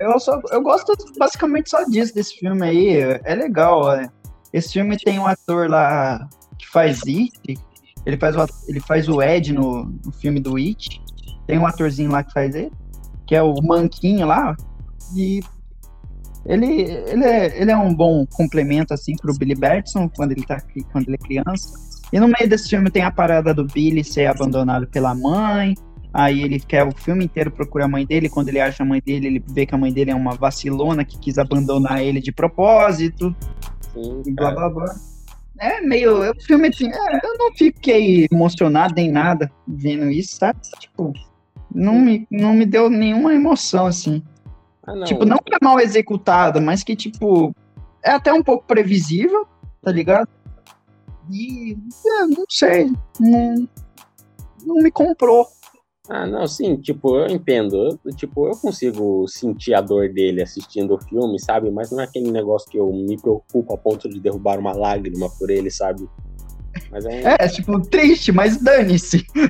[0.00, 2.96] Eu, só, eu gosto basicamente só disso, desse filme aí.
[3.24, 3.92] É legal.
[3.92, 4.08] é.
[4.52, 7.58] Esse filme tem um ator lá que faz It.
[8.06, 11.00] Ele faz o, ele faz o Ed no, no filme do It.
[11.46, 12.72] Tem um atorzinho lá que faz ele,
[13.26, 14.56] que é o Manquinho lá.
[15.14, 15.40] E
[16.46, 20.60] ele, ele, é, ele é um bom complemento assim pro Billy Batson quando ele, tá,
[20.92, 21.78] quando ele é criança.
[22.12, 25.74] E no meio desse filme tem a parada do Billy ser abandonado pela mãe.
[26.12, 28.28] Aí ele quer o filme inteiro procurar a mãe dele.
[28.28, 31.04] Quando ele acha a mãe dele, ele vê que a mãe dele é uma vacilona
[31.04, 33.34] que quis abandonar ele de propósito.
[33.92, 35.09] sim, E blá blá blá.
[35.60, 36.30] É meio.
[36.30, 40.58] O filme assim, é, eu não fiquei emocionado nem nada vendo isso, sabe?
[40.78, 41.12] Tipo,
[41.72, 44.22] não me, não me deu nenhuma emoção, assim.
[44.86, 45.04] Ah, não.
[45.04, 47.54] Tipo, não que é mal executado, mas que, tipo,
[48.02, 49.46] é até um pouco previsível,
[49.82, 50.28] tá ligado?
[51.30, 52.90] E, é, não sei,
[53.20, 53.68] não,
[54.64, 55.46] não me comprou.
[56.12, 57.96] Ah, não, sim, tipo, eu entendo.
[58.04, 61.70] Eu, tipo, eu consigo sentir a dor dele assistindo o filme, sabe?
[61.70, 65.30] Mas não é aquele negócio que eu me preocupo a ponto de derrubar uma lágrima
[65.38, 66.08] por ele, sabe?
[66.90, 67.28] Mas é, um...
[67.28, 69.24] é tipo, triste, mas dane-se.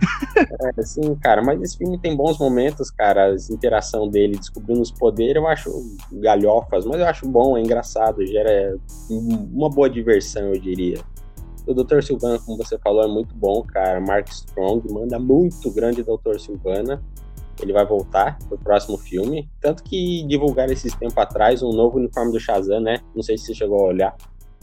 [0.76, 3.32] É, sim, cara, mas esse filme tem bons momentos, cara.
[3.32, 5.70] A interação dele descobrindo os poderes, eu acho
[6.12, 8.76] galhofas, mas eu acho bom, é engraçado, gera
[9.08, 10.98] uma boa diversão, eu diria.
[11.70, 12.02] O Dr.
[12.02, 14.00] Silvana, como você falou, é muito bom, cara.
[14.00, 16.40] Mark Strong manda muito grande Dr.
[16.40, 17.00] Silvana.
[17.62, 19.48] Ele vai voltar pro próximo filme.
[19.60, 22.98] Tanto que divulgaram esses tempos atrás um novo uniforme do Shazam, né?
[23.14, 24.16] Não sei se você chegou a olhar.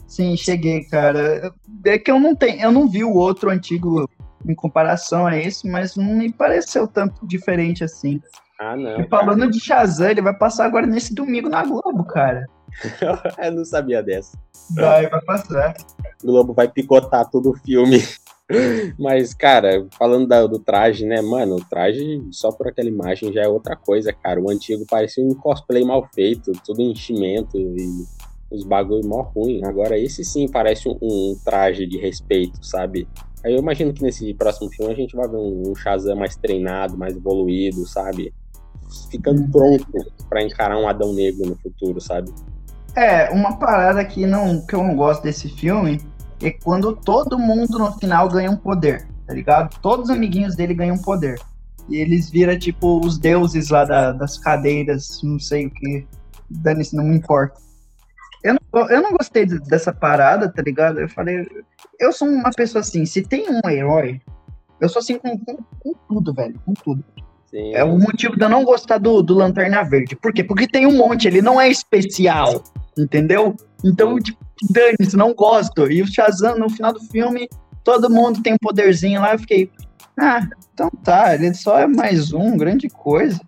[0.06, 1.54] Sim, cheguei, cara.
[1.86, 4.10] É que eu não tenho, eu não vi o outro antigo
[4.46, 8.22] em comparação a esse, mas não me pareceu tanto diferente assim.
[8.60, 9.00] Ah, não.
[9.00, 9.52] E falando cara.
[9.52, 12.46] de Shazam, ele vai passar agora nesse domingo na Globo, cara.
[13.44, 14.38] eu não sabia dessa.
[14.76, 15.76] Vai, vai passar.
[16.24, 18.04] O Globo vai picotar todo o filme.
[18.98, 23.42] Mas, cara, falando da, do traje, né, mano, o traje só por aquela imagem já
[23.42, 24.40] é outra coisa, cara.
[24.40, 28.06] O antigo parecia um cosplay mal feito, tudo enchimento e
[28.50, 29.64] os bagulho mó ruim.
[29.66, 33.08] Agora esse sim parece um, um, traje de respeito, sabe?
[33.44, 36.36] Aí eu imagino que nesse próximo filme a gente vai ver um, um Shazam mais
[36.36, 38.34] treinado, mais evoluído, sabe?
[39.12, 39.86] Ficando pronto
[40.30, 42.32] para encarar um Adão Negro no futuro, sabe?
[42.98, 46.02] É, uma parada que, não, que eu não gosto desse filme
[46.42, 49.80] é quando todo mundo no final ganha um poder, tá ligado?
[49.82, 51.40] Todos os amiguinhos dele ganham poder.
[51.88, 56.08] E eles viram, tipo, os deuses lá da, das cadeiras, não sei o que.
[56.50, 57.62] Dane-se, não me importa.
[58.44, 61.00] Eu não, eu não gostei dessa parada, tá ligado?
[61.00, 61.48] Eu falei,
[62.00, 64.20] eu sou uma pessoa assim, se tem um herói,
[64.82, 67.04] eu sou assim com, com, com tudo, velho, com tudo.
[67.46, 67.76] Sim.
[67.76, 70.16] É o motivo de eu não gostar do, do Lanterna Verde.
[70.16, 70.44] Por quê?
[70.44, 72.64] Porque tem um monte, ele não é especial,
[72.98, 73.56] entendeu?
[73.84, 74.40] Então, tipo,
[74.70, 75.92] dane-se, não gosto.
[75.92, 77.48] E o Shazam, no final do filme,
[77.84, 79.72] todo mundo tem um poderzinho lá, eu fiquei,
[80.20, 83.40] ah, então tá, ele só é mais um, grande coisa,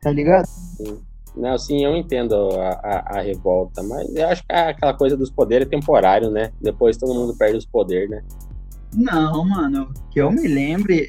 [0.00, 0.46] tá ligado?
[0.46, 1.00] Sim.
[1.36, 5.30] Não, sim, eu entendo a, a, a, revolta, mas eu acho que aquela coisa dos
[5.30, 6.50] poderes é temporário, né?
[6.62, 8.22] Depois todo mundo perde os poderes, né?
[8.94, 11.06] Não, mano, que eu me lembre,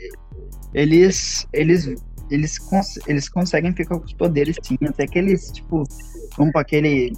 [0.73, 1.95] eles eles
[2.29, 5.83] eles, cons eles conseguem ficar com os poderes sim, até que eles, tipo,
[6.37, 7.13] vão pra aquele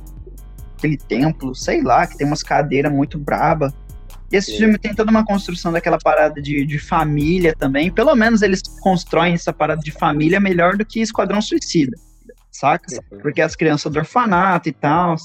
[0.79, 3.71] aquele templo, sei lá, que tem umas cadeiras muito braba.
[4.31, 4.57] E esse sim.
[4.57, 7.91] filme tem toda uma construção daquela parada de, de família também.
[7.91, 11.95] Pelo menos eles constroem essa parada de família melhor do que Esquadrão Suicida
[12.59, 12.87] saca?
[13.11, 13.19] Uhum.
[13.19, 15.15] Porque as crianças do orfanato e tal.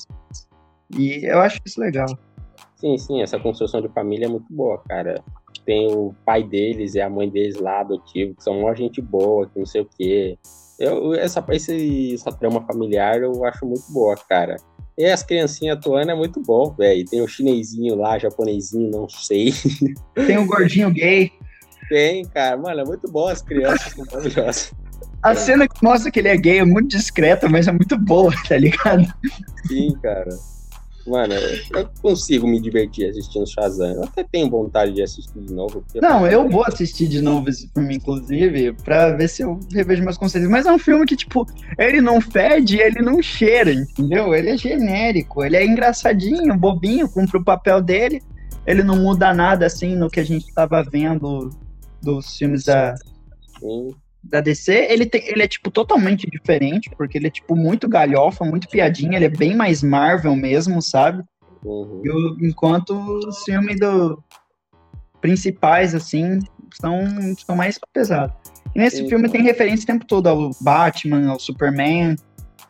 [0.97, 2.07] E eu acho isso legal.
[2.77, 5.23] Sim, sim, essa construção de família é muito boa, cara.
[5.65, 9.49] Tem o pai deles e a mãe deles lá adotivo, que são uma gente boa,
[9.49, 10.39] que não sei o quê.
[10.79, 14.57] Eu, essa, esse, essa trama familiar eu acho muito boa, cara.
[14.97, 17.05] E as criancinhas atuando é muito bom, velho.
[17.05, 19.53] Tem o chinesinho lá, japonesinho, não sei.
[20.15, 21.33] Tem o gordinho gay.
[21.89, 22.57] Tem, cara.
[22.57, 24.73] Mano, é muito bom as crianças, são maravilhosas.
[25.23, 28.33] A cena que mostra que ele é gay é muito discreta, mas é muito boa,
[28.47, 29.13] tá ligado?
[29.67, 30.29] Sim, cara.
[31.07, 33.93] Mano, eu consigo me divertir assistindo Shazam.
[33.93, 35.85] Eu até tenho vontade de assistir de novo.
[35.95, 40.17] Não, eu vou assistir de novo esse filme, inclusive, pra ver se eu revejo meus
[40.17, 40.49] conceitos.
[40.49, 41.47] Mas é um filme que, tipo,
[41.79, 44.35] ele não fede, ele não cheira, entendeu?
[44.35, 48.23] Ele é genérico, ele é engraçadinho, bobinho, cumpre o papel dele.
[48.67, 51.51] Ele não muda nada, assim, no que a gente tava vendo
[52.03, 52.95] dos filmes da,
[53.61, 53.95] Sim
[54.25, 58.45] da DC, ele, tem, ele é, tipo, totalmente diferente, porque ele é, tipo, muito galhofa,
[58.45, 61.23] muito piadinha, ele é bem mais Marvel mesmo, sabe?
[61.63, 62.03] Uhum.
[62.05, 64.23] E, enquanto os filmes do,
[65.25, 66.39] principais, assim,
[66.75, 67.03] são,
[67.47, 68.37] são mais pesados.
[68.75, 69.09] E nesse Sim.
[69.09, 72.17] filme tem referência o tempo todo ao Batman, ao Superman.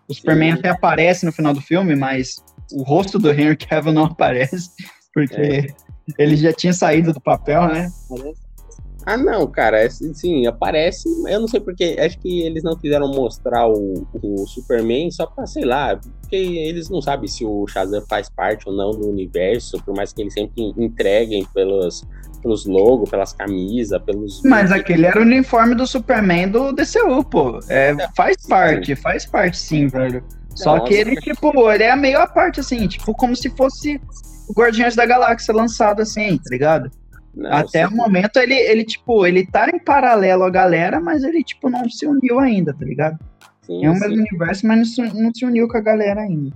[0.08, 0.58] O Superman Sim.
[0.58, 2.36] até aparece no final do filme, mas
[2.72, 4.70] o rosto do Henry Cavill não aparece,
[5.12, 5.66] porque é.
[6.16, 7.90] ele já tinha saído do papel, né?
[8.08, 8.43] Parece.
[9.06, 11.08] Ah, não, cara, é, sim, aparece.
[11.28, 11.96] Eu não sei porque.
[11.98, 16.88] Acho que eles não quiseram mostrar o, o Superman só pra, sei lá, porque eles
[16.88, 20.32] não sabem se o Shazam faz parte ou não do universo, por mais que eles
[20.32, 22.02] sempre entreguem pelos,
[22.42, 24.42] pelos logos, pelas camisas, pelos.
[24.42, 27.60] Mas aquele era o uniforme do Superman do DCU, pô.
[27.68, 30.24] É, é faz parte, faz parte sim, velho.
[30.54, 34.00] Só Nossa, que ele, tipo, ele é meio a parte, assim, tipo, como se fosse
[34.48, 36.90] o Guardiões da Galáxia lançado assim, tá ligado?
[37.36, 41.42] Não, Até o momento ele, ele, tipo, ele tá em paralelo à galera, mas ele,
[41.42, 43.18] tipo, não se uniu ainda, tá ligado?
[43.62, 46.54] Sim, é o mesmo universo, mas não se, não se uniu com a galera ainda.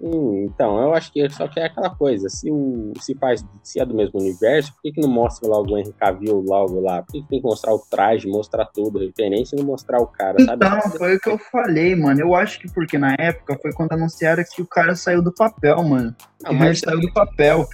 [0.00, 3.80] Sim, então, eu acho que só que é aquela coisa, se, o, se faz, se
[3.80, 7.02] é do mesmo universo, por que, que não mostra logo o Henry Cavill logo lá?
[7.02, 10.06] Por que, que tem que mostrar o traje, mostrar tudo, referência e não mostrar o
[10.06, 10.66] cara, sabe?
[10.66, 12.20] Então, foi o que eu falei, mano.
[12.20, 15.82] Eu acho que porque na época foi quando anunciaram que o cara saiu do papel,
[15.82, 16.14] mano.
[16.44, 16.80] Não, mas...
[16.80, 17.66] saiu do papel.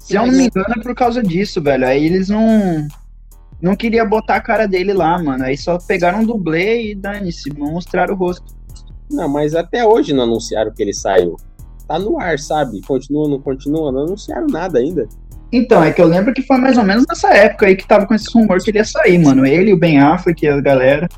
[0.00, 1.86] Se eu não me engano, é por causa disso, velho.
[1.86, 2.88] Aí eles não.
[3.62, 5.44] não queria botar a cara dele lá, mano.
[5.44, 8.58] Aí só pegaram um dublê e dane-se, mostraram o rosto.
[9.10, 11.36] Não, mas até hoje não anunciaram que ele saiu.
[11.86, 12.80] Tá no ar, sabe?
[12.82, 15.08] Continua, não continua, não anunciaram nada ainda.
[15.52, 18.06] Então, é que eu lembro que foi mais ou menos nessa época aí que tava
[18.06, 19.44] com esse rumor que ele ia sair, mano.
[19.44, 21.08] Ele, o Ben Affleck e a galera.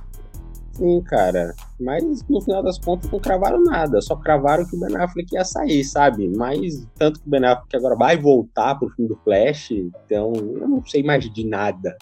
[0.72, 1.54] Sim, cara.
[1.82, 4.00] Mas no final das contas não cravaram nada.
[4.00, 6.28] Só cravaram que o Ben Affleck ia sair, sabe?
[6.28, 9.70] Mas tanto que o Ben Affleck agora vai voltar pro filme do Flash.
[9.70, 11.96] Então, eu não sei mais de nada.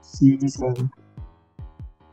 [0.00, 0.74] Sim, cara.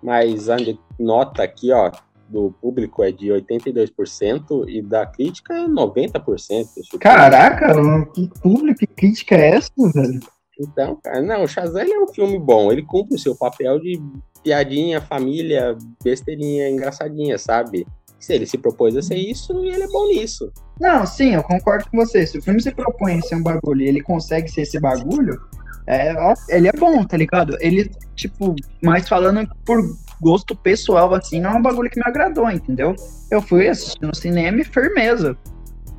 [0.02, 0.56] Mas a
[0.98, 1.92] nota aqui, ó,
[2.30, 6.98] do público é de 82% e da crítica é 90%.
[7.00, 7.74] Caraca,
[8.14, 10.20] que público, que crítica é essa, velho?
[10.60, 14.02] Então, cara, não, o Shazam é um filme bom, ele cumpre o seu papel de
[14.44, 17.88] piadinha, família, besteirinha, engraçadinha, sabe?
[18.20, 20.52] Se ele se propôs a ser isso, ele é bom nisso.
[20.80, 22.28] Não, sim, eu concordo com você.
[22.28, 25.40] Se o filme se propõe a ser um bagulho e ele consegue ser esse bagulho,
[25.88, 26.14] é,
[26.50, 27.58] ele é bom, tá ligado?
[27.62, 29.80] Ele, tipo, mas falando por
[30.22, 32.94] gosto pessoal, assim, não é um bagulho que me agradou, entendeu?
[33.32, 35.38] Eu fui assistir no cinema e firmeza,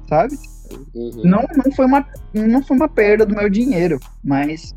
[0.09, 0.37] sabe?
[0.95, 1.23] Uhum.
[1.25, 4.75] Não, não, foi uma, não foi uma perda do meu dinheiro, mas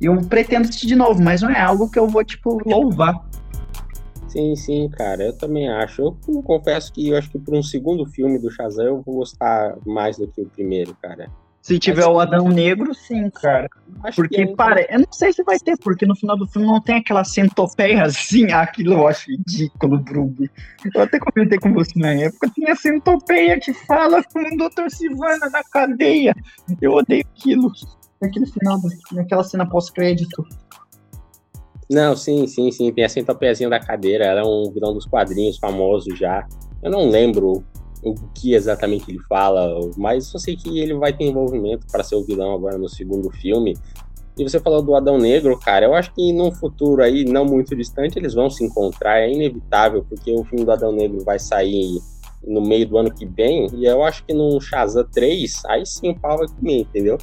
[0.00, 3.24] eu pretendo assistir de novo, mas não é algo que eu vou, tipo, louvar.
[4.28, 6.02] Sim, sim, cara, eu também acho.
[6.02, 9.76] Eu confesso que eu acho que para um segundo filme do Shazam eu vou gostar
[9.86, 11.30] mais do que o primeiro, cara.
[11.66, 13.68] Se tiver o Adão Negro, sim, cara.
[14.14, 14.86] porque é pare...
[14.88, 18.04] Eu não sei se vai ter, porque no final do filme não tem aquela centopeia
[18.04, 18.44] assim.
[18.54, 20.48] Aquilo eu acho ridículo, Brug.
[20.94, 22.52] Eu até comentei com você na época.
[22.54, 24.88] Tinha a centopeia que fala com o Dr.
[24.90, 26.36] Sivana na cadeia.
[26.80, 27.72] Eu odeio aquilo.
[28.22, 28.78] Naquele final,
[29.10, 30.46] naquela cena pós-crédito.
[31.90, 32.92] Não, sim, sim, sim.
[32.92, 34.24] Tem a centopeiazinha da cadeira.
[34.24, 36.46] Ela é um vilão dos quadrinhos famoso já.
[36.80, 37.64] Eu não lembro
[38.06, 42.14] o que exatamente ele fala, mas só sei que ele vai ter envolvimento para ser
[42.14, 43.76] o vilão agora no segundo filme.
[44.38, 47.74] E você falou do Adão Negro, cara, eu acho que num futuro aí não muito
[47.74, 51.98] distante eles vão se encontrar, é inevitável, porque o filme do Adão Negro vai sair
[52.46, 56.10] no meio do ano que vem, e eu acho que no Shazam 3, aí sim
[56.10, 57.18] o pau vai comer, entendeu?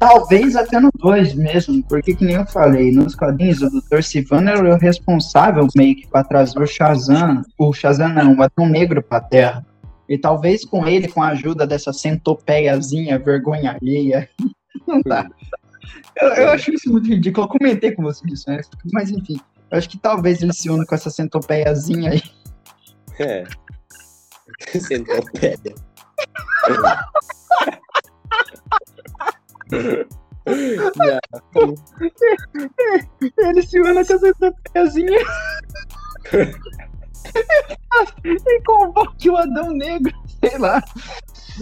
[0.00, 4.02] Talvez até no 2 mesmo, porque que nem eu falei, nos quadrinhos o Dr.
[4.02, 8.68] Sivana era o responsável meio que para trazer o Shazam, o Shazam não, o Adão
[8.68, 9.64] Negro pra Terra.
[10.08, 14.28] E talvez com ele, com a ajuda dessa centopeiazinha, vergonha alheia,
[14.86, 15.28] não dá.
[16.16, 17.46] Eu, eu, acho isso muito ridículo.
[17.46, 18.60] Eu comentei com você disso, né?
[18.92, 19.38] Mas enfim,
[19.70, 22.22] eu acho que talvez ele se una com essa centopeiazinha aí.
[23.18, 23.44] É.
[24.78, 25.58] Centopeia.
[33.38, 35.18] ele se une com essa centopeiazinha.
[38.24, 40.82] e convoque o Adão Negro, sei lá.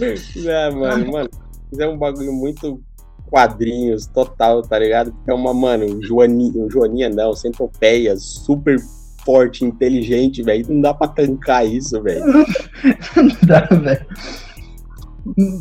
[0.01, 1.29] É, mano, mano,
[1.77, 2.81] é um bagulho muito
[3.27, 5.11] quadrinhos total, tá ligado?
[5.11, 8.77] Porque é uma, mano, Joaninha, Joaninha não, centopeia, super
[9.25, 10.65] forte, inteligente, velho.
[10.69, 12.25] Não dá pra tancar isso, velho.
[13.15, 14.05] não dá, velho.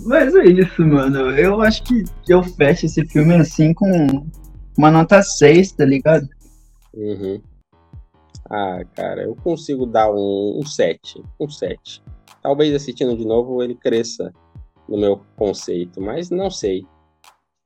[0.05, 1.31] Mas é isso, mano.
[1.31, 4.27] Eu acho que eu fecho esse filme assim com
[4.77, 6.29] uma nota 6, tá ligado?
[6.93, 7.41] Uhum.
[8.51, 11.23] Ah, cara, eu consigo dar um, um 7.
[11.41, 12.03] Um 7.
[12.43, 14.33] Talvez assistindo de novo ele cresça
[14.89, 16.87] no meu conceito, mas não sei.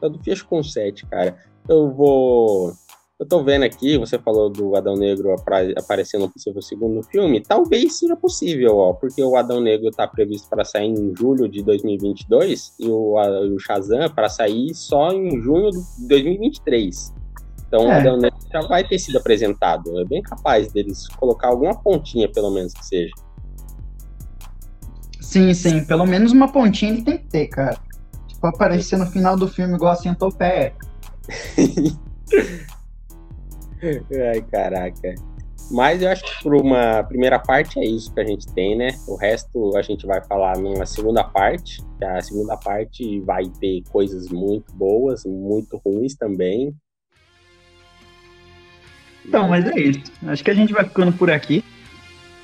[0.01, 1.37] Eu fecho com 7, cara.
[1.68, 2.72] Eu vou.
[3.18, 5.35] Eu tô vendo aqui, você falou do Adão Negro
[5.76, 7.41] aparecendo no possível segundo filme.
[7.41, 11.61] Talvez seja possível, ó, porque o Adão Negro tá previsto para sair em julho de
[11.64, 17.12] 2022 e o, o Shazam para sair só em junho de 2023.
[17.69, 17.87] Então é.
[17.87, 20.01] o Adão Negro já vai ter sido apresentado.
[20.01, 23.12] É bem capaz deles colocar alguma pontinha, pelo menos que seja.
[25.21, 25.85] Sim, sim.
[25.85, 27.79] Pelo menos uma pontinha ele tem que ter, cara.
[28.27, 30.75] Tipo, aparecer no final do filme igual a Centopeia.
[33.83, 35.14] Ai, caraca.
[35.71, 38.89] Mas eu acho que por uma primeira parte é isso que a gente tem, né?
[39.07, 41.85] O resto a gente vai falar numa segunda parte.
[42.03, 46.75] A segunda parte vai ter coisas muito boas, muito ruins também.
[49.29, 50.01] Então, mas é isso.
[50.26, 51.62] Acho que a gente vai ficando por aqui.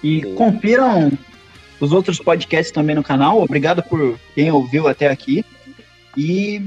[0.03, 0.35] E Sim.
[0.35, 1.11] confiram
[1.81, 3.43] os outros podcasts também no canal.
[3.43, 5.45] Obrigado por quem ouviu até aqui.
[6.17, 6.63] E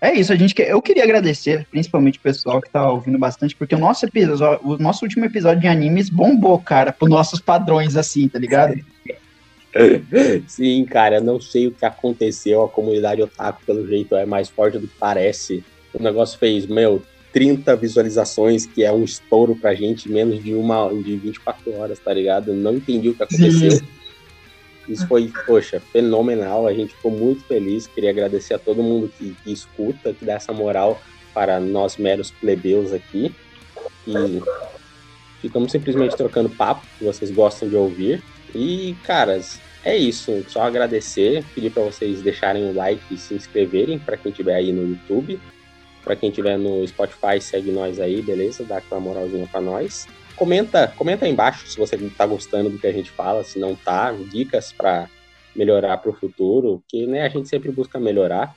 [0.00, 3.54] é isso, a gente quer, eu queria agradecer, principalmente o pessoal que tá ouvindo bastante,
[3.54, 7.94] porque o nosso episódio, o nosso último episódio de animes bombou, cara, por nossos padrões
[7.94, 8.74] assim, tá ligado?
[10.48, 14.78] Sim, cara, não sei o que aconteceu, a comunidade otaku pelo jeito é mais forte
[14.78, 15.62] do que parece.
[15.94, 17.02] O negócio fez, meu,
[17.32, 22.12] 30 visualizações, que é um estouro pra gente, menos de uma de 24 horas, tá
[22.12, 22.52] ligado?
[22.52, 23.70] Não entendi o que aconteceu.
[23.72, 23.86] Sim.
[24.88, 26.66] Isso foi, poxa, fenomenal.
[26.66, 27.86] A gente ficou muito feliz.
[27.86, 31.00] Queria agradecer a todo mundo que, que escuta, que dá essa moral.
[31.32, 33.34] para nós meros plebeus aqui.
[34.06, 34.42] E
[35.40, 38.22] ficamos simplesmente trocando papo que vocês gostam de ouvir.
[38.54, 40.44] E, caras, é isso.
[40.48, 44.72] Só agradecer, pedir para vocês deixarem o like e se inscreverem para quem estiver aí
[44.72, 45.40] no YouTube.
[46.04, 48.64] Para quem estiver no Spotify, segue nós aí, beleza?
[48.64, 50.06] Dá aquela moralzinha para nós.
[50.34, 53.76] Comenta, comenta aí embaixo se você tá gostando do que a gente fala, se não
[53.76, 55.08] tá, dicas para
[55.54, 58.54] melhorar para o futuro, que né, a gente sempre busca melhorar.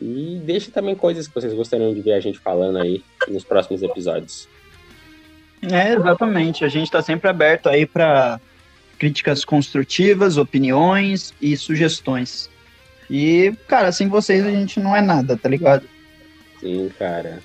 [0.00, 3.82] E deixe também coisas que vocês gostariam de ver a gente falando aí nos próximos
[3.82, 4.48] episódios.
[5.62, 6.64] É, exatamente.
[6.64, 8.40] A gente está sempre aberto aí para
[8.98, 12.50] críticas construtivas, opiniões e sugestões.
[13.08, 15.86] E, cara, sem vocês a gente não é nada, tá ligado?
[16.62, 17.40] Sim, cara.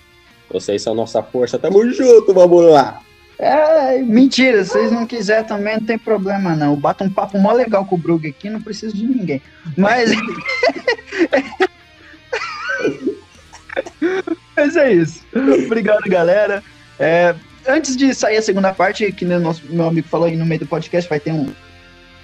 [0.49, 1.59] Vocês são nossa força.
[1.59, 3.01] Tamo junto, vamos lá!
[3.39, 6.75] É, mentira, se vocês não quiserem também, não tem problema não.
[6.75, 9.41] Bata um papo mó legal com o Brug aqui, não preciso de ninguém.
[9.75, 10.09] Mas.
[14.55, 15.23] Mas é isso.
[15.65, 16.63] Obrigado, galera.
[16.99, 17.35] É,
[17.67, 20.67] antes de sair a segunda parte, que nosso, meu amigo falou aí no meio do
[20.67, 21.53] podcast, vai ter um,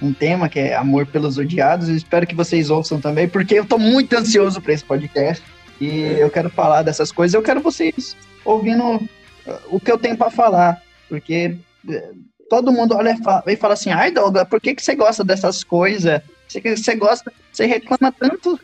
[0.02, 1.90] um tema que é Amor pelos Odiados.
[1.90, 5.44] Eu espero que vocês ouçam também, porque eu tô muito ansioso para esse podcast.
[5.84, 7.34] E eu quero falar dessas coisas.
[7.34, 8.16] Eu quero vocês
[8.46, 9.10] ouvindo uh,
[9.70, 10.82] o que eu tenho para falar.
[11.10, 11.58] Porque
[11.88, 12.18] uh,
[12.50, 13.16] todo mundo olha
[13.48, 16.22] e fala assim: ai, Douglas, por que, que você gosta dessas coisas?
[16.48, 18.60] Você, você gosta, você reclama tanto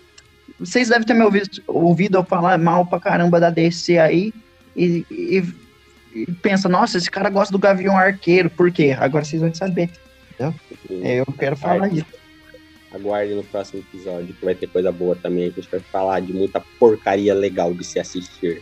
[0.59, 4.33] vocês devem ter me ouvido, ouvido eu falar mal pra caramba da DC aí
[4.75, 5.43] e, e,
[6.13, 8.95] e, pensa, nossa, esse cara gosta do Gavião Arqueiro, por quê?
[8.99, 9.89] Agora vocês vão saber.
[10.33, 10.53] Entendeu?
[10.89, 12.05] Eu quero falar isso.
[12.91, 15.45] Aguarde no próximo episódio, que vai ter coisa boa também.
[15.45, 18.61] A gente vai falar de muita porcaria legal de se assistir.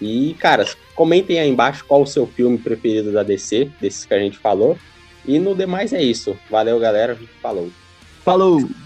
[0.00, 4.18] E, caras, comentem aí embaixo qual o seu filme preferido da DC, desses que a
[4.18, 4.78] gente falou.
[5.26, 6.36] E no demais é isso.
[6.50, 7.18] Valeu, galera.
[7.42, 7.70] Falou.
[8.22, 8.85] Falou!